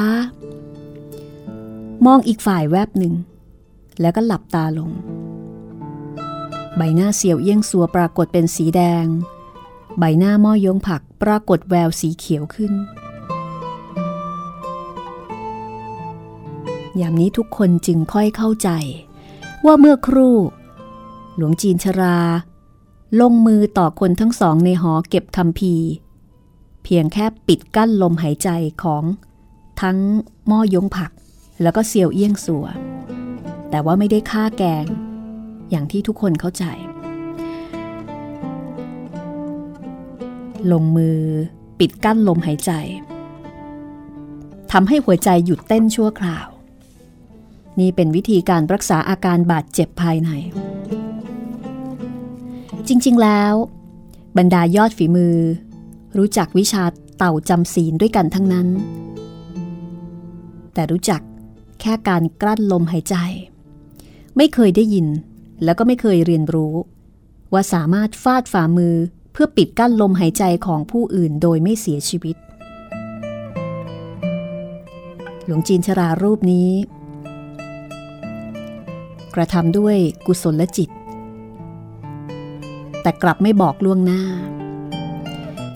[1.21, 3.15] ๆ มองอีกฝ่ายแวบหนึ่ง
[4.01, 4.91] แล้วก็หลับตาลง
[6.77, 9.07] ใบหน้าเซียวเอี้ยงสัวปรากฏเป็นสีแดง
[9.99, 12.73] ใบหน้าม้อยงผักปรากฏแววสีเขียวขึ้น
[17.01, 18.71] ยามนี้ทุกคนจึงค่อยเข้าใจ
[19.67, 20.37] ว่าเมื่อครู่
[21.37, 22.19] หลวงจีนชรา
[23.21, 25.75] ลงมือต่อคนทั้งสองในหอเก็บคำพี
[26.85, 28.49] เพียงแค่ปิดกั้นลมหายใจ
[28.83, 29.05] ของ
[29.83, 29.99] ทั้ง
[30.47, 31.11] หม้อยงผัก
[31.63, 32.67] แล้วก็เซียวเอี้ยงสัว
[33.71, 34.87] แต่ว่าไม่ได้ฆ่าแกง
[35.71, 36.65] อย่างที่ทุกคนเข้าใจ
[40.73, 41.21] ลงมือ
[41.79, 42.73] ปิดกั้นลมหายใจ
[44.73, 46.49] ทำให้หัวใจหยุดเต้นชั่วคราว
[47.79, 50.31] นี่เป็นวิธีการรักษาอาการบาดเจ็บภายใน
[52.89, 53.55] จริงๆแล้ว
[54.39, 55.37] บรรดายอดฝีมือ
[56.19, 56.85] รู้จักวิชา
[57.19, 58.69] เต่าจำศีลด้วยกันทั้งนั้น
[60.75, 61.21] แต่รู้จัก
[61.81, 63.17] แค่การกลั้นลมหายใจ
[64.37, 65.07] ไม่เคยได้ยิน
[65.65, 66.75] แล้วก็ไม่เคยเรียนรู้
[67.53, 68.95] ว่าสามารถฟาดฝ่ามือ
[69.33, 72.37] เพื่อปิดกั้นลมหายใจของผู้อื่นโดยไม่เสียชีวิต
[75.45, 76.69] หลวงจีนชรารูปนี้
[79.35, 80.91] กระทำด้วยกุศลและจิต
[83.03, 84.23] แต่กลับไม่บอกล่วงหน้า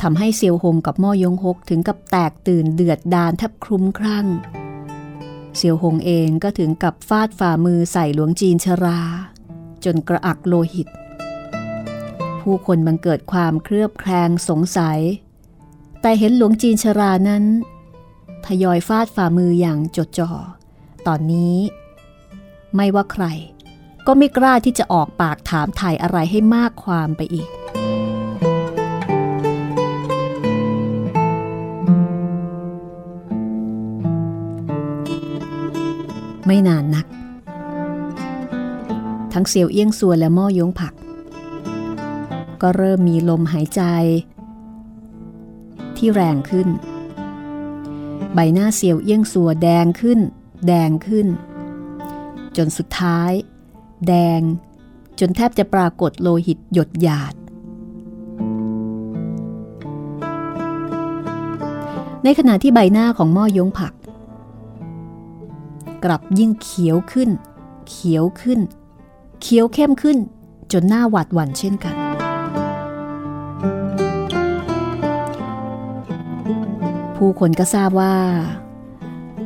[0.03, 4.27] ทำให้เซียวหงกับม่อยงฮกถึงกับแตกตื่นเดือดดานแทบคลุ้มครั่ง
[5.57, 9.01] เซียวหงเองก็ถึงกับฟาดฝ่ามือใส่หลวงจีนชรา
[9.85, 10.89] จนกระอักโลหิต
[12.41, 15.01] ผู้คนบังเกิดความเครือบแคลงสงสัย
[16.01, 17.45] แต่เห็นหลวงจีนชรานั้น
[18.47, 20.31] ทยอยฟาดฝ่ามืออย่างจดจ่อ
[21.07, 21.57] ตอนนี้
[22.77, 23.25] ไม่ว่าใคร
[24.07, 27.49] ก็ไม่กล้าที่จะออกปากถามถ่ายอะไรให้มากความไปอีก
[36.47, 37.07] ไม่นานนัก
[39.33, 40.95] ทั้งเซียวเอี้ยงซัวและหม้อยงผัก
[42.62, 43.83] ก็เริ่มมีลมหายใจ
[45.97, 46.68] ที่แรงขึ้น
[48.35, 50.20] ใบหน้าเซียวเอี้ยงซัวแดงขึ้น
[50.66, 51.27] แดงขึ้น
[52.57, 53.33] จนสุดท้าย
[54.07, 54.43] แดง
[55.21, 57.35] จนแทบจะปรากฏโลหิตหยดหยาด
[62.25, 63.93] ในขณะที่ใบหน้าของหม้อยงผัก
[66.05, 67.31] กลับยิ่งเขียวขึ้น
[67.89, 68.61] เขียวขึ้น
[69.41, 70.19] เขียวเข้มขึ้น
[70.73, 71.95] จนหน้าหวาดหวั่นเช่นกัน
[77.17, 78.15] ผู้คนก็ทราบว่า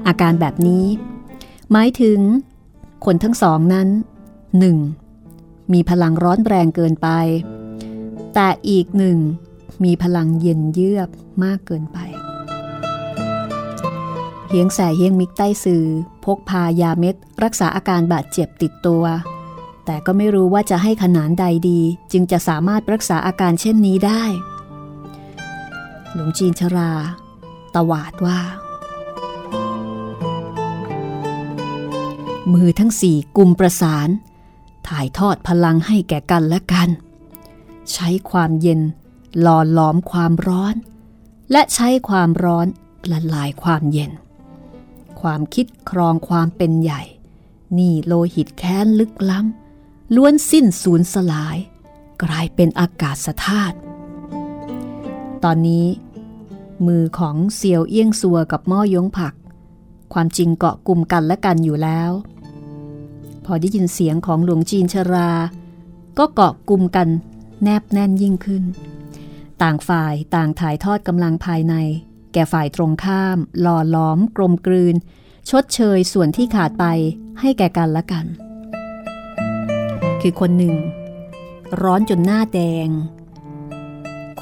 [0.06, 0.86] อาการแบบนี้
[1.72, 2.18] หมายถึง
[3.04, 3.88] คนทั้งสองนั้น
[4.58, 4.78] หนึ่ง
[5.72, 7.08] มีพลังร้อนแรงเกินไป
[8.34, 9.18] แต่อีกหนึ่ง
[9.84, 11.08] มีพลังเย็นเยือก
[11.44, 11.98] มากเกินไป
[14.48, 15.84] เฮียงแสเฮียงมิกใต้สื่อ
[16.24, 19.04] พกพายาเม็ด รักษาอาการบาดเจ็บติดตัว
[19.86, 21.80] แต่ก็ไม่รู้ว่าจะให้ขนานใดดี
[22.12, 24.22] จึงจะสามารถรักษาอาการเช่นนี้ได้
[26.12, 26.92] หลวงจีนชรา
[27.74, 28.38] ตวาดว่า
[32.52, 34.08] มือทั้งสี่กุมประสาน
[34.88, 36.88] ถ่ายทอดพลังให้แก่กันและกัน
[37.92, 38.80] ใช้ความเย็น
[39.40, 40.74] หล่อหลอมความร้อน
[41.52, 42.66] และใช้ความร้อน
[43.10, 44.12] ละลายความเย็น
[45.20, 47.02] ความคิดครองความเป็นใหญ่
[47.78, 51.56] นี่โลหิตแค้นลึกล้ำล้วนสิ้นสูญสลาย
[52.22, 53.76] กลายเป็นอากาศธาตุ
[55.44, 55.86] ตอนนี้
[56.86, 59.34] มือของเซียวเอี้ยงซัวกับหม้อยงผัก
[60.12, 62.10] ความจริงเกาะกลุ่มกันและกันอยู่แล้ว
[63.50, 65.30] พอได้ยินเสียงของหลวงจีนชรา
[66.18, 67.08] ก็เกาะกลุ่มกัน
[67.62, 68.64] แนบแน่นยิ่งขึ้น
[69.62, 71.74] ต่างฝ่ายต่างถ่ายทอดกำลังภายใน
[72.32, 74.94] แก่ฝ่ายตรงข้าม หล่อล้อม กลมกลืน
[75.50, 76.84] ชดเชยส่วนที่ขาดไป
[77.40, 78.26] ให้แก่กันและกัน
[80.20, 80.74] คือคนหนึ่ง
[81.82, 82.88] ร้อนจนหน้าแดง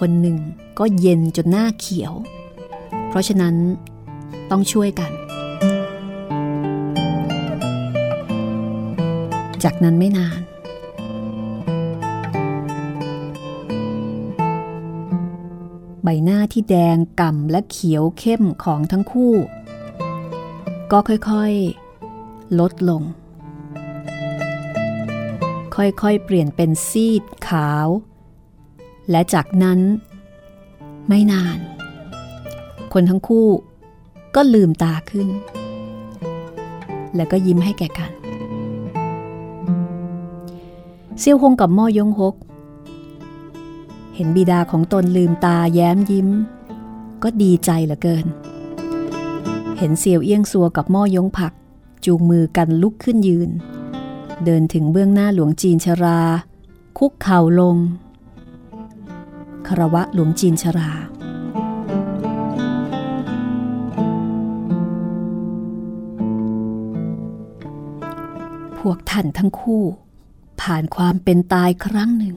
[0.01, 0.39] คนหนึ่ง
[0.79, 2.13] ก็เย็นจนหน้าเขียว
[3.09, 3.55] เพราะฉะนั้น
[4.51, 5.13] ต้องช่วยกัน
[9.69, 10.41] จากนั้นไม่นาน
[16.03, 19.35] ใบหน้าที่แดงก่ำและเขียวเข้มของทั้งคู่
[20.93, 23.03] ก็ค่อยๆ ลดลง
[25.77, 27.87] ค่อยๆ เปลี่ยนเป็นซีดขาว
[29.11, 29.81] และจากนั้น
[31.09, 31.59] ไม่นาน
[32.93, 33.49] คนทั้งคู่
[34.35, 35.29] ก็ลืมตาขึ้น
[37.17, 38.13] แล้วก็ยิ้มให้แก่กัน
[41.21, 42.35] เซียวฮงกับม่อยงฮก
[44.15, 46.29] เห็นบิดาของตนลืมตาแย้มยิ้ม
[47.23, 48.27] ก็ดีใจเหลือเกิน
[49.79, 51.53] เห็นเซียวเอี้ยงซัวกับม่อยงผัก
[52.05, 53.51] จูงมือกันลุกขึ้นยืน
[54.45, 56.21] เดินถึงเบื้องหน้าหลวงจีนชรา
[56.99, 57.77] คุกเข่าลง
[59.67, 60.91] คารวะหลวงจีนชรา
[68.79, 69.85] พวกท่านทั้งคู่
[70.61, 72.37] ผ่านความเป็นตายครั้งหนึ่ง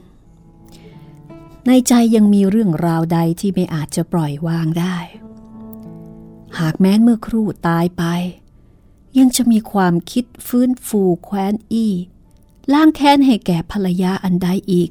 [1.67, 4.97] ในใจยังมีเรื่องราวใดที่ไม่อาจจะปล่อยวางได้
[6.59, 8.03] หากแม้นเมื่อครู่ตายไป
[9.17, 11.93] ยังจะมีความคิดฟื้นฟูแคว้นอี้
[12.73, 14.89] ล้างแค้นให้แก่ภรรยาอันใดอีก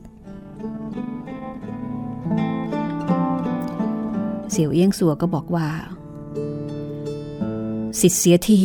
[4.51, 5.69] เสี่ยวเอี้ยงสัวก็บอกว่า
[8.01, 8.61] สิทธิ์เสียที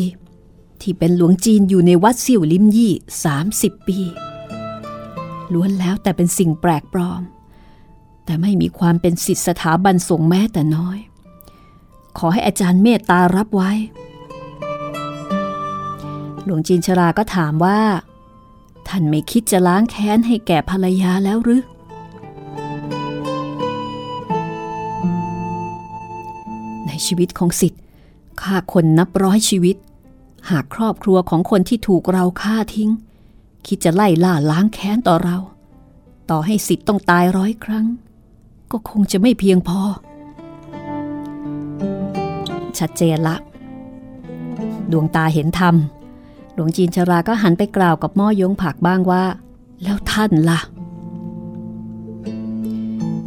[0.81, 2.91] ที่เป็นหลวงจีนอยู่ในวัดเสี่ยวลิมยี่
[3.39, 3.99] 30 ปี
[5.53, 7.21] ล้วนแล้วแต่เป็นสิ่งแปลกปลอม
[8.25, 10.97] แต่ไม่มีความเป็นสิทธิสถาบันสงแม้แต่น้อย
[12.17, 13.71] ขอให้อาจารย์เมตตารับไว้
[16.43, 17.79] หลวงจีนชราก็ถามว่า
[18.87, 21.63] ท่านไม่คิดจะล้างแค้นให้แก่ภรรยาแล้วหรือ
[27.05, 27.81] ชีวิตของสิทธิ์
[28.41, 29.75] ฆ่าคนนับร้อยชีวิต
[30.49, 32.89] หากครอบครัวของคนที่ถูกเราฆ่าทิ้ง
[33.67, 35.37] คิดจะไล่ล่าล้างแค้นต่อเรา
[36.29, 37.85] ต่อให้สิทธิ์ต้องตายร้อยครั้ง
[38.71, 39.79] ก็คงจะไม่เพียงพอ
[42.79, 43.35] ชัดเจนละ
[44.91, 45.75] ดวงตาเห็นธรรม
[46.53, 49.23] หลวงจีนชราก็หันไปกล่าวกับม่อยงผักบ้างว่า
[49.83, 50.59] แล้วท่านละ่ะ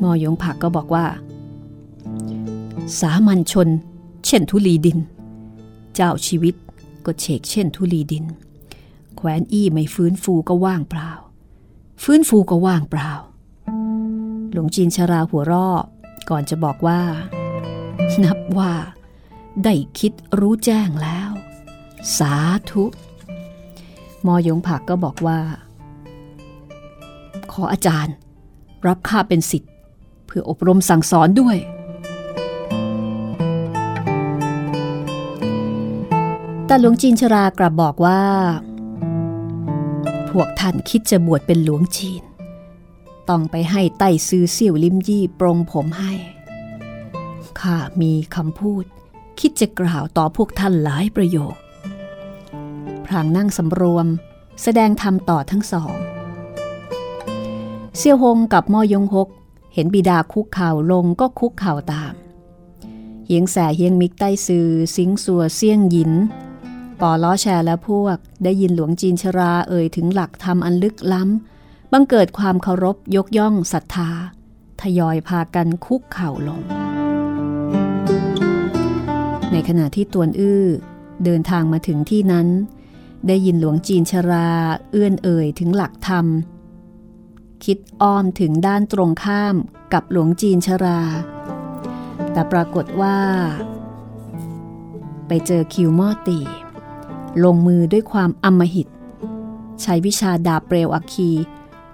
[0.02, 1.06] ม่อยงผักก็บอกว่า
[3.00, 3.68] สามัญชน
[4.26, 4.98] เช่นทุลีดิน
[5.94, 6.54] เจ้าชีวิต
[7.04, 8.24] ก็เฉกเช่นทุลีดิน
[9.16, 11.12] แคว้นอี้ไม่ฟื้นฟูก็ว่างเปล่า
[12.02, 13.12] ฟื้นฟูก็ว่างเปล่า
[14.52, 15.70] หลวงจีนชราหัวรอ
[16.30, 17.00] ก่อนจะบอกว่า
[18.24, 18.72] นับว่า
[19.64, 21.30] ได้คิดรู้แจ้งแล้ว
[22.18, 22.34] สา
[22.70, 22.84] ธุ
[24.26, 25.40] มอยงผักก็บอกว่า
[27.52, 28.14] ขออาจารย์
[28.86, 29.72] รับข้าเป็นสิทธิ์
[30.26, 31.56] เพื่ออบรมสั่งสอนด้วย
[36.66, 38.20] แต่หลวงจีนชรากลับบอกว่า
[40.40, 42.22] วกท่านคิดจะบวชเป็นหลวงจีน
[43.28, 46.14] ต้องไปให้ไต้ซื้อเสี่ยวลิมยี่ปรงผมให้
[47.60, 48.84] ข้ามีคำพูด
[49.40, 51.54] คิดจะกล่าวต่อพวกท่านหลายประโยค
[53.04, 54.06] พรางนั่งสำรวม
[54.62, 55.94] แสดงธรรมต่อทั้งสอง
[57.96, 59.28] เสี่ยวหงกับม่อยงหก
[59.74, 62.14] เห็นบิดาคุกเข่าลงก็คุกเข่าตาม
[63.26, 66.12] เฮียงแสเฮียงมิกใต้ซือสิงสัวเสี่ยงหยิน
[67.00, 74.10] ปอล้อแชร์และพวกได้ยินหลวงจีนชราเอ่ยถึงหลักธรรมอันลึกล้ำ บังเกิดความเคารพยกย่องศรัทธา
[74.80, 76.60] ทยอยพากันคุกเข่าลง
[79.52, 80.64] ในขณะที่ตวนอื้อ
[81.24, 82.48] เดินทางมาถึงที่นั้น
[83.26, 84.48] ได้ยินหลวงจีนชรา
[84.90, 86.26] เอื้อนเอ่ยถึงหลักธรรม
[87.64, 89.54] คิดอ้อมถึงด้านตรงข้าม
[89.92, 91.00] กับหลวงจีนชรา
[92.32, 93.18] แต่ปรากฏว่า
[95.28, 96.40] ไปเจอคิวมอตี
[97.44, 98.88] ลงมือด้วยความอำมหิต
[99.82, 101.30] ใช้วิชาดาบเปลวอัคคี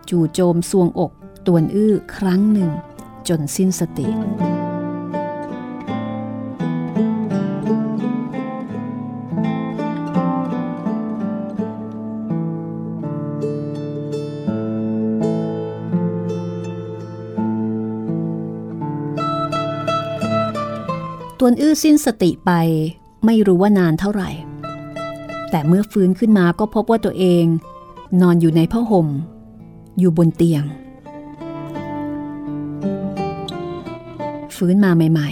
[0.08, 1.12] จู่โจมสวงอก
[1.46, 2.70] ตวนอื้อครั้งหนึ่ง
[3.28, 4.06] จนสิ้นสติ
[21.44, 22.50] ตวนอื้อสิ้นสติไป
[23.24, 24.30] ไม่รู้ว่านานเท่าไหร่
[25.54, 27.44] แต่เมื่อฟื้นขึ้นมาก็พบว่าตัวเอง
[28.20, 29.08] นอนอยู่ในผ้าห่ม
[29.98, 30.64] อยู่บนเตียง
[34.56, 35.30] ฟื้นมาใหม่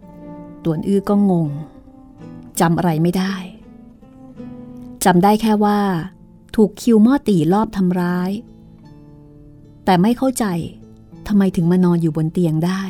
[0.00, 1.48] ๆตวนอื้อก็งง
[2.60, 3.34] จำอะไรไม่ได้
[5.04, 5.80] จำได้แค่ว่า
[6.56, 8.30] ถูกคิวม่อตีรอบทำร้าย
[9.84, 10.44] แต่ไม่เข้าใจ
[11.26, 12.82] ทำไมถึงมานอนอยู่บนเตียงได้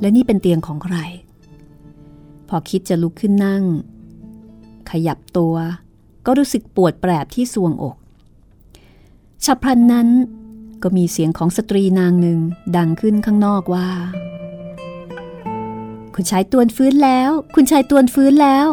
[0.00, 0.96] และนี่เป็นเตียงของใคร
[2.48, 3.64] พอคิดจะลุกขึ้นนั่ง
[4.90, 5.54] ขยับตัว
[6.26, 7.96] ก็รู้สึกปวดแปรบที่สวงอก
[9.44, 10.08] ฉับพลันนั้น
[10.82, 12.38] ก็มีเสียงของสตรีนางหนึ่ง
[12.76, 13.88] ดังขึ้นข้างนอกว่า
[16.14, 18.68] คุณชายตวนฟื้นแล้ว คุณชายตวนฟื้นแล้ว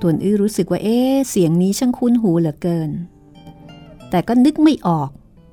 [0.00, 0.98] ตวนอื้อรู้สึกว่าเอ๊
[1.30, 2.90] เสียงนี้ช่างคุ้นหูเหลือเกิน
[4.10, 5.10] แต่ก็นึกไม่ออก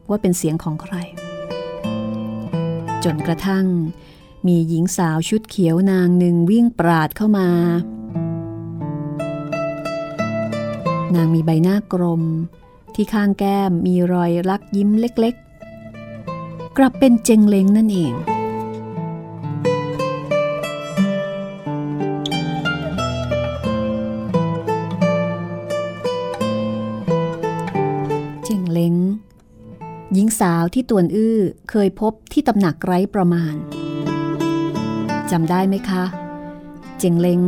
[0.10, 0.96] ว่าเป็นเสียงของใคร
[3.04, 3.66] จนกระทั่ง
[4.50, 7.50] มีหญิงสาวชุดเขียวนางหนึ่งวิ่งปราดเข้ามา
[11.16, 12.24] นางมีใบหน้ากลม
[12.96, 18.14] ที่ข้างแก้มมีรอยรักยิ้มเล็กๆ กลับเป็นเจงเล้งนั่นเอง
[28.46, 28.96] เจงเลง
[30.14, 31.39] หญิงสาวที่ตวนอื้อ
[31.70, 33.56] เคยพบที่ตำหนักไร้ประมาณ
[35.32, 36.03] จำได้ไหมคะ
[36.99, 37.41] เจงเล้ง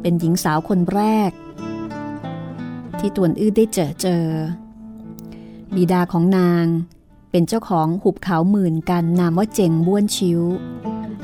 [0.00, 1.30] เป็นหญิงสาวคนแรก
[2.98, 4.24] ที่ตวนอื้อได้เจอเจอ
[5.74, 6.64] บิดาของนาง
[7.30, 10.40] เป็นเจ้าของหุบเขาหมื่นกันนามว่าเจงบ้วนชิว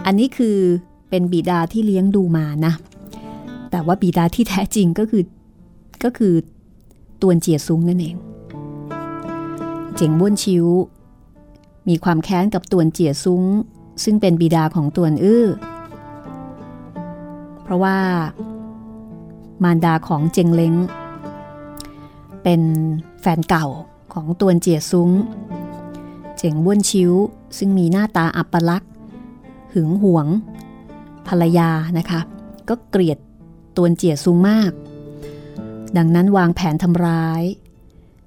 [0.05, 0.59] อันนี้คือ
[1.11, 2.73] เป็นบิดาที่เลี้ยงดูมานะ
[3.71, 5.25] แต่ว่าบิดาที่แท้จริงก็คือ
[6.05, 6.35] ก็คือ
[7.23, 8.17] ตวนเจียซุงนั่นเอง
[9.97, 10.67] เจงบ้วนชิว
[11.89, 13.43] มีความแค้นกับตวนเจียซุง
[14.05, 15.47] ซึ่งเป็นบิดาของตวนอื้อ
[17.63, 17.99] เพราะว่า
[19.63, 20.75] มารดาของเจงเล้ง
[22.43, 22.63] เป็น
[23.21, 23.67] แฟนเก่า
[24.13, 25.11] ของตวนเจียซุ้ง
[26.37, 27.13] เจงบ้วนชิว
[27.59, 28.93] ซึ่งมีหน้าตาอัปลักษณ์
[29.73, 30.27] หึงหวง
[31.29, 32.21] ภรรยานะคะ
[32.69, 33.19] ก็เกลียด
[33.77, 34.73] ตวนเจียซุ้งมาก
[35.97, 37.43] ดังนั้นวางแผนทำร้าย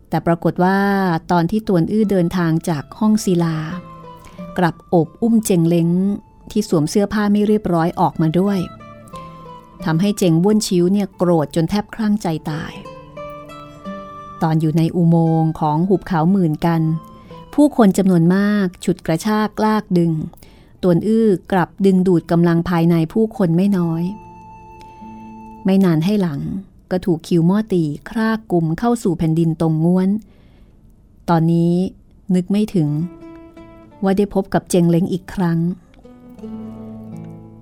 [0.10, 0.80] แต่ปรากฏว่า
[1.32, 3.58] ตอนที่ตวนอื้อเดินทางจากห้องศิลา
[4.58, 5.90] กลับอบอุ้มเจงเล้ง
[6.52, 8.60] ที่สวมเสื้อผ้าไม่เรียบร้อยออกมาด้วย
[9.86, 12.74] ทำให้เจงบ้วนชิวเนี่ยโกรธจนแทบคลั่งใจตาย
[14.42, 16.82] ตอนอยู่ในอุโมงค์ของหุบเขาหมื่นกัน
[17.54, 20.12] ผู้คนจำนวนมากฉุดกระชากลากดึง
[20.84, 24.04] ตวนอื้อกลับดึงดูดกำลังภายในผู้คนไม่น้อย
[25.66, 26.40] ไม่นานให้หลัง
[26.92, 30.10] ก็ถูกคิวม่อตีครากกลุ่มเข้าสู่แผ่นดินตรงง้วน
[31.30, 31.74] ตอนนี้
[32.36, 32.90] นึกไม่ถึง
[34.04, 35.60] ว่าได้พบกับเจงเล้งอีกครั้ง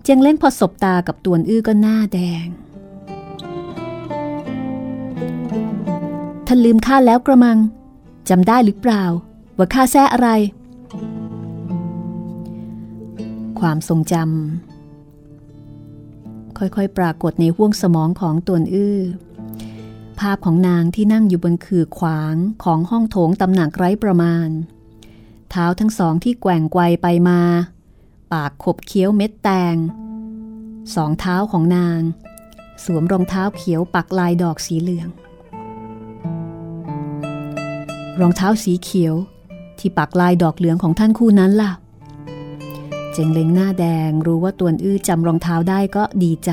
[0.03, 2.47] เจงเล้งพอสบตากับตวนอื้อก็หน้าแดง
[6.47, 7.57] ท่านลืมข้าแล้วกระมัง
[8.29, 9.03] จำได้หรือเปล่า
[9.57, 10.29] ว่าข้าแซ่อะไร
[13.59, 14.27] ความทรงจำ
[16.57, 18.97] ค่อยๆ ปรากฏในห้วงสมองของตวนอื้อ
[20.19, 24.49] ภาพของนางที่นั่งอยู่บนคือขวางของห้องโถงตำหนักไร้ประมาณ
[25.52, 27.41] เท้าทั้งสองที่แกว่งไกวไปมา
[28.34, 29.76] ปากขบเคี้ยวเม็ดแตง
[30.95, 32.02] สองเท้าของนาง
[32.84, 35.10] สวมรองเท้าเขียวปักลายดอกสีเหลือง
[38.22, 39.16] รองเท้าสีเขียว
[39.80, 41.72] ที่ปักลายดอกเหลืองของท่านคู่นั้นล่ะ
[43.14, 46.52] เจงเล็งหน้าแดงรู้ว่าตวนอื้อจำรองเท้าได้ก็ดีใจ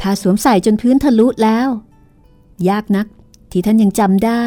[0.00, 1.68] ข้าสวมใส่จนพื้นทะลุแล้ว
[2.68, 3.06] ยากนัก
[3.50, 4.44] ที่ท่านยังจำได้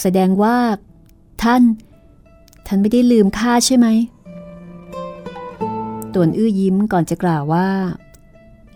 [0.00, 0.56] แสดงว่า
[1.44, 1.62] ท่าน
[2.66, 3.86] ท่านไม่ได้ลืมข้าใช่ไหม
[6.14, 7.68] ตวนอื้อยิ้มก่อนจะกล่าวว่า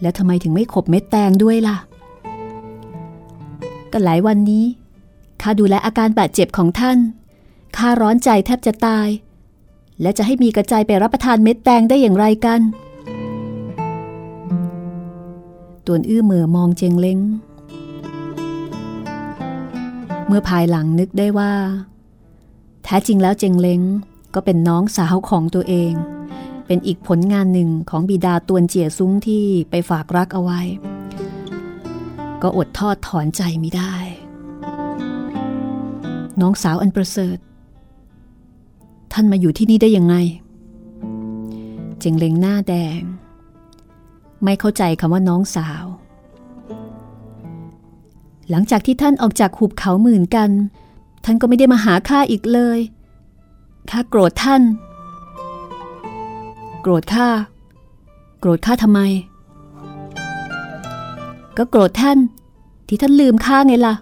[0.00, 1.76] แล้วทำไมถึงไม่ขบเม็ดแตงด้วยล่ะ
[3.92, 4.64] ก็หลายวันนี้
[5.42, 6.98] ข้าดูแลอาการบาดเจ็บของท่าน
[7.76, 9.08] ข้าร้อนใจแทบจะตาย
[10.00, 12.60] และจะให้มีกระจายไปรับประทานเม็ดแตงได้อย่างไรกัน
[15.86, 17.18] ตวนอื้อเมื่อมองเจงเล้ง
[20.26, 21.52] เมื่อภายหลังนึกได้ว่า
[22.90, 23.82] ท้จริงแล้วเจงเล้ง
[24.34, 25.92] ก็เป็นน้องสาวของตัวเอง
[26.66, 30.60] เป็นอีกผลงานหนึ่งของบิดาตวนเจียซุ้งที่ไปฝากรักเอาไว้
[32.42, 33.94] ก็อดทอดถอนใจไม่ได้
[36.40, 37.38] น้องสาวอันประเสริฐ
[39.12, 40.16] ท่านมาอยู่ที่นี่ได้ยังไง
[42.00, 43.00] เจงเล็งหน้าแดง
[44.44, 45.84] ไม่เข้าใจคำว่าน้องสาว
[48.50, 50.50] หลังจากที่ท่านออกจากหุบเขาหมื่นกัน
[51.30, 52.78] ท่านก็ไม่ได้มาหาข้าอีกเลย
[53.90, 54.62] ข้าโกรธท่าน
[56.80, 57.28] โกรธข้า
[58.40, 59.00] โกรธข้าทำไม
[61.56, 62.18] ก็โกรธท่าน
[62.88, 63.94] ที่ท่านลืมข้าไงล่ะ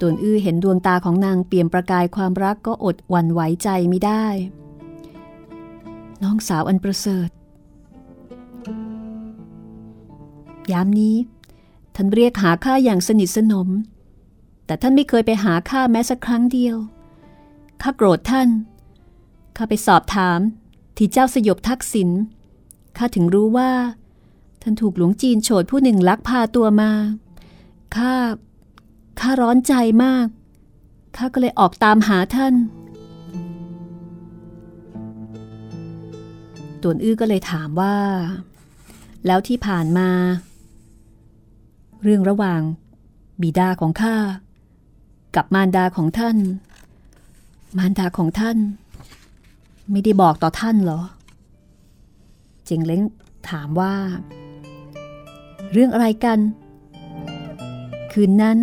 [0.00, 4.26] ตวนอื้อเห็นดวงตาของนางเปลี่ยมประกายความรักก็อดหวั่นไหวใจไม่ได้
[6.22, 7.28] น้องสาวอันประเสริฐ
[10.72, 11.16] ยามนี้
[11.94, 13.70] ท่านเรียกหาข้าอย่างสนิทสนม
[14.72, 16.76] แต่ท่านไม่เคยไปหาข้าแม้สักครั้งเดียว
[17.82, 18.48] ข้าโกรธท่าน
[19.56, 20.40] ข้าไปสอบถาม
[20.96, 22.10] ที่เจ้าสยบทักษิณ
[22.96, 23.72] ข้าถึงรู้ว่า
[24.62, 26.90] ท่านถูกหลวงจีนโฉดผู้หนึ่งลักพาตัวมา
[27.96, 28.14] ข้า
[29.20, 30.26] ข้าร้อนใจมาก
[31.16, 32.54] ข้าก็เลยออกตามหาท่าน
[36.82, 37.96] ตวนอื้อก็เลยถามว่า
[39.26, 40.10] แล้วที่ผ่านมา
[42.02, 42.60] เรื่องระหว่าง
[43.42, 44.16] บิดาของข้า
[45.36, 46.36] กับมารดาของท่าน
[47.78, 48.58] มารดาของท่าน
[49.90, 51.00] ไม่ได้บอกต่อท่านเหรอ
[52.64, 53.02] เจงเล้ง
[53.48, 53.94] ถามว่า
[55.72, 56.38] เรื่องอะไรกัน
[58.12, 58.58] คืนนั้น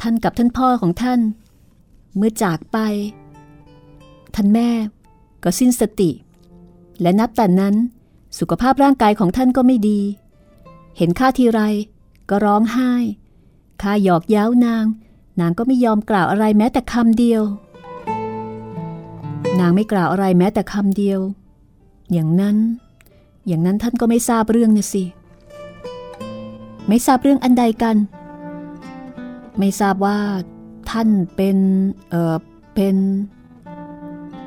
[0.00, 1.20] ท่านกับท่านพ่อของท่าน
[2.16, 2.78] เมื่อจากไป
[4.34, 4.70] ท่านแม่
[5.42, 6.10] ก็สิ้นสติ
[7.00, 7.74] และนับแต่นั้น
[8.38, 10.00] สุขภาพร่างกายของท่านก็ไม่ดี
[10.96, 11.60] เห็นข้าทีไร
[12.30, 12.92] ก็ร้องไห้
[13.82, 14.84] ข้าหยอกเย้านาง
[15.40, 17.42] นางก็ไม่ยอมกล่าวอะไรแม้แต่คำเดียว
[19.60, 21.20] นางไม่กล่าวอะไรแม้แต่คำเดียว
[22.12, 22.56] อย่างนั้น
[23.46, 25.04] อย่างนั้นท่านก็ไม่ทราบเรื่องนะสิ
[26.88, 27.96] ไม่ทราบเรื่องอันใดกัน
[29.58, 30.18] ไม่ทราบว่า
[30.90, 31.56] ท่านเป็น
[32.10, 32.36] เออ
[32.74, 32.96] เป็น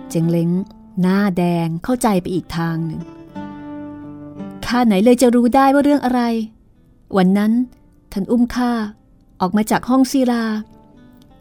[0.10, 0.50] เจงเล้ง
[1.02, 3.02] หน้าแดงเข้าใจไปอีกทางหนึ่ง
[4.66, 6.22] ข้าไหนเลยจะรู้ได้ว่าเรื่องอะไร
[7.18, 7.52] วันนั้น
[8.12, 8.72] ท่านอุ้มข้า
[9.42, 10.44] ออกมาจากห้องศิลา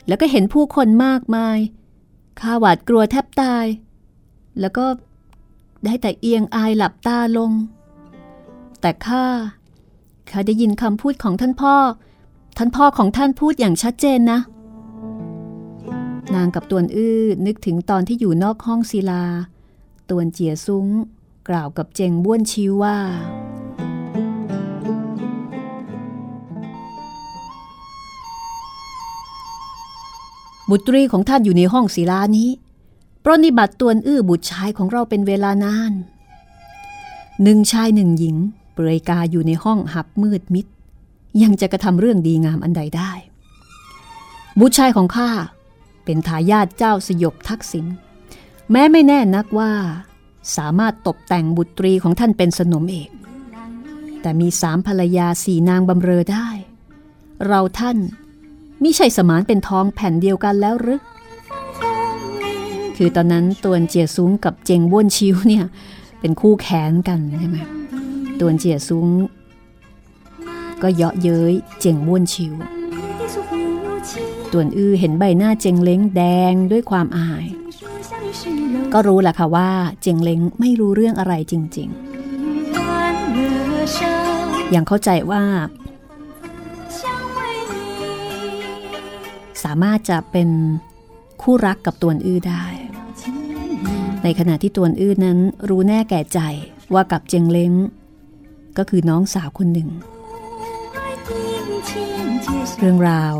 [0.06, 1.58] แล้วก็เห็นผู้คนมากมาย
[2.40, 3.66] ข้าหวาดกลัวแทบตาย
[4.60, 4.86] แล้วก็
[5.84, 7.52] ได้แต่เอียงอายหลับตาลง
[8.80, 9.24] แต่ข้า
[10.30, 11.74] ข้าได้ยินคำพูดของท่านพ่อ
[12.56, 14.40] ท่านพ่อของท่านพูดอย่างชัดเจนนะ
[16.34, 19.24] นางกับตวนอื้อนึกถึงตอนที่อยู่นอกห้องศิลา
[20.10, 20.86] ตวนเจียซุ้ง
[21.48, 22.96] กล่าวกับเจงบ้วนชิวว่า
[30.70, 32.48] บุตรีของท่านอยู่ในห้องศิลานี้
[33.24, 35.92] ปรนิบัติตวนอื้อบุตรชายของเราเป็นเวลานาน
[37.42, 38.36] หนึ่งชายหนึ่งหญิง
[38.72, 40.66] เปลือยกาอยู่ในห้องหับมืดมิด
[41.42, 43.12] ยังจะกระทำเรื่องดีงามอันใดได้
[44.60, 45.30] บุตรชายของข้า
[46.04, 47.86] เป็นทายาทเจ้าสยบทักษิณ
[48.70, 49.72] แม้ไม่แน่นักว่า
[50.56, 53.10] สามารถตกแต่งบุตรีของท่านเป็นสนมเอก
[54.22, 56.48] แต่มีสามภรรยาสี่นางบำเรอได้
[57.46, 57.98] เราท่าน
[58.82, 61.00] มิใช่สมานเป็นทองแผ่นเดียวกันแล้วหรือ
[62.96, 65.64] คือตอนนั้นตวนเจียซุ้งกับเจงบ้วนชิวเนี่ย
[66.20, 67.58] เป็นคู่แขนกันใช่ไหม
[68.40, 69.08] ตวนเจียซุ้ง
[70.82, 72.54] ก็เยาะเย้ยเจงม้วนชิว
[74.52, 77.44] ตวนอื้อเห็นใบหน้าเจงเล้งแดงด้วยความอาย
[78.92, 79.70] ก็รู้แหละค่ะว่า
[80.02, 81.88] เจงเล้งไม่รู้เรื่องอะไรจริง
[83.92, 85.42] ๆ ยังเข้าใจว่า
[89.64, 90.48] สามารถจะเป็น
[91.42, 92.64] คู่รักกับตวนอื้อได้
[94.22, 95.38] ในขณะที่ตวนอื้อนั้น
[95.68, 96.40] รู้แน่แก่ใจ
[96.94, 97.72] ว่ากับเจงเล้ง
[98.78, 99.88] ก็คือน้องสาวคนหนึ่ง
[102.78, 103.34] เรื่องราว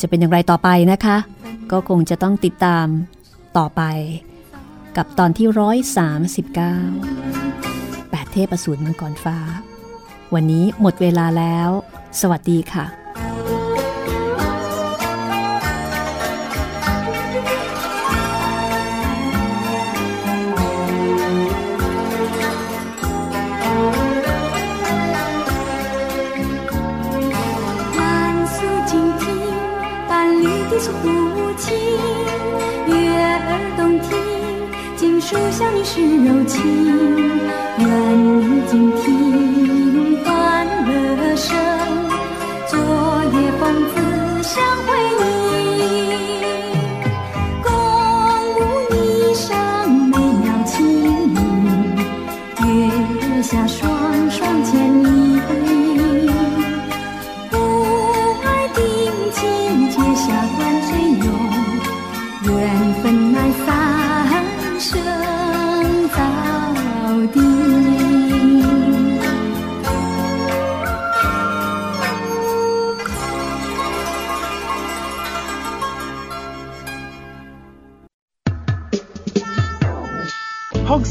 [0.00, 1.16] จะเป็นอย่างไรต่อไปนะคะ
[1.72, 2.86] ก็คงจะต้องติดตาม
[3.58, 3.82] ต่อไป
[4.96, 6.76] กับตอนที่ร้อยสามสิบเก้า
[8.10, 9.38] แปดเทพอสูรมังกรฟ้า
[10.34, 11.68] วันนี้หมดเวลาแล้ว
[12.20, 13.03] สวัสดีค่ะ
[30.84, 31.08] 诉不
[31.56, 31.74] 轻，
[32.86, 34.12] 月儿动听，
[34.98, 36.60] 锦书相是柔情。
[37.78, 37.88] 愿
[38.22, 41.56] 你静听欢乐声，
[42.66, 42.76] 昨
[43.32, 45.23] 夜风子相会。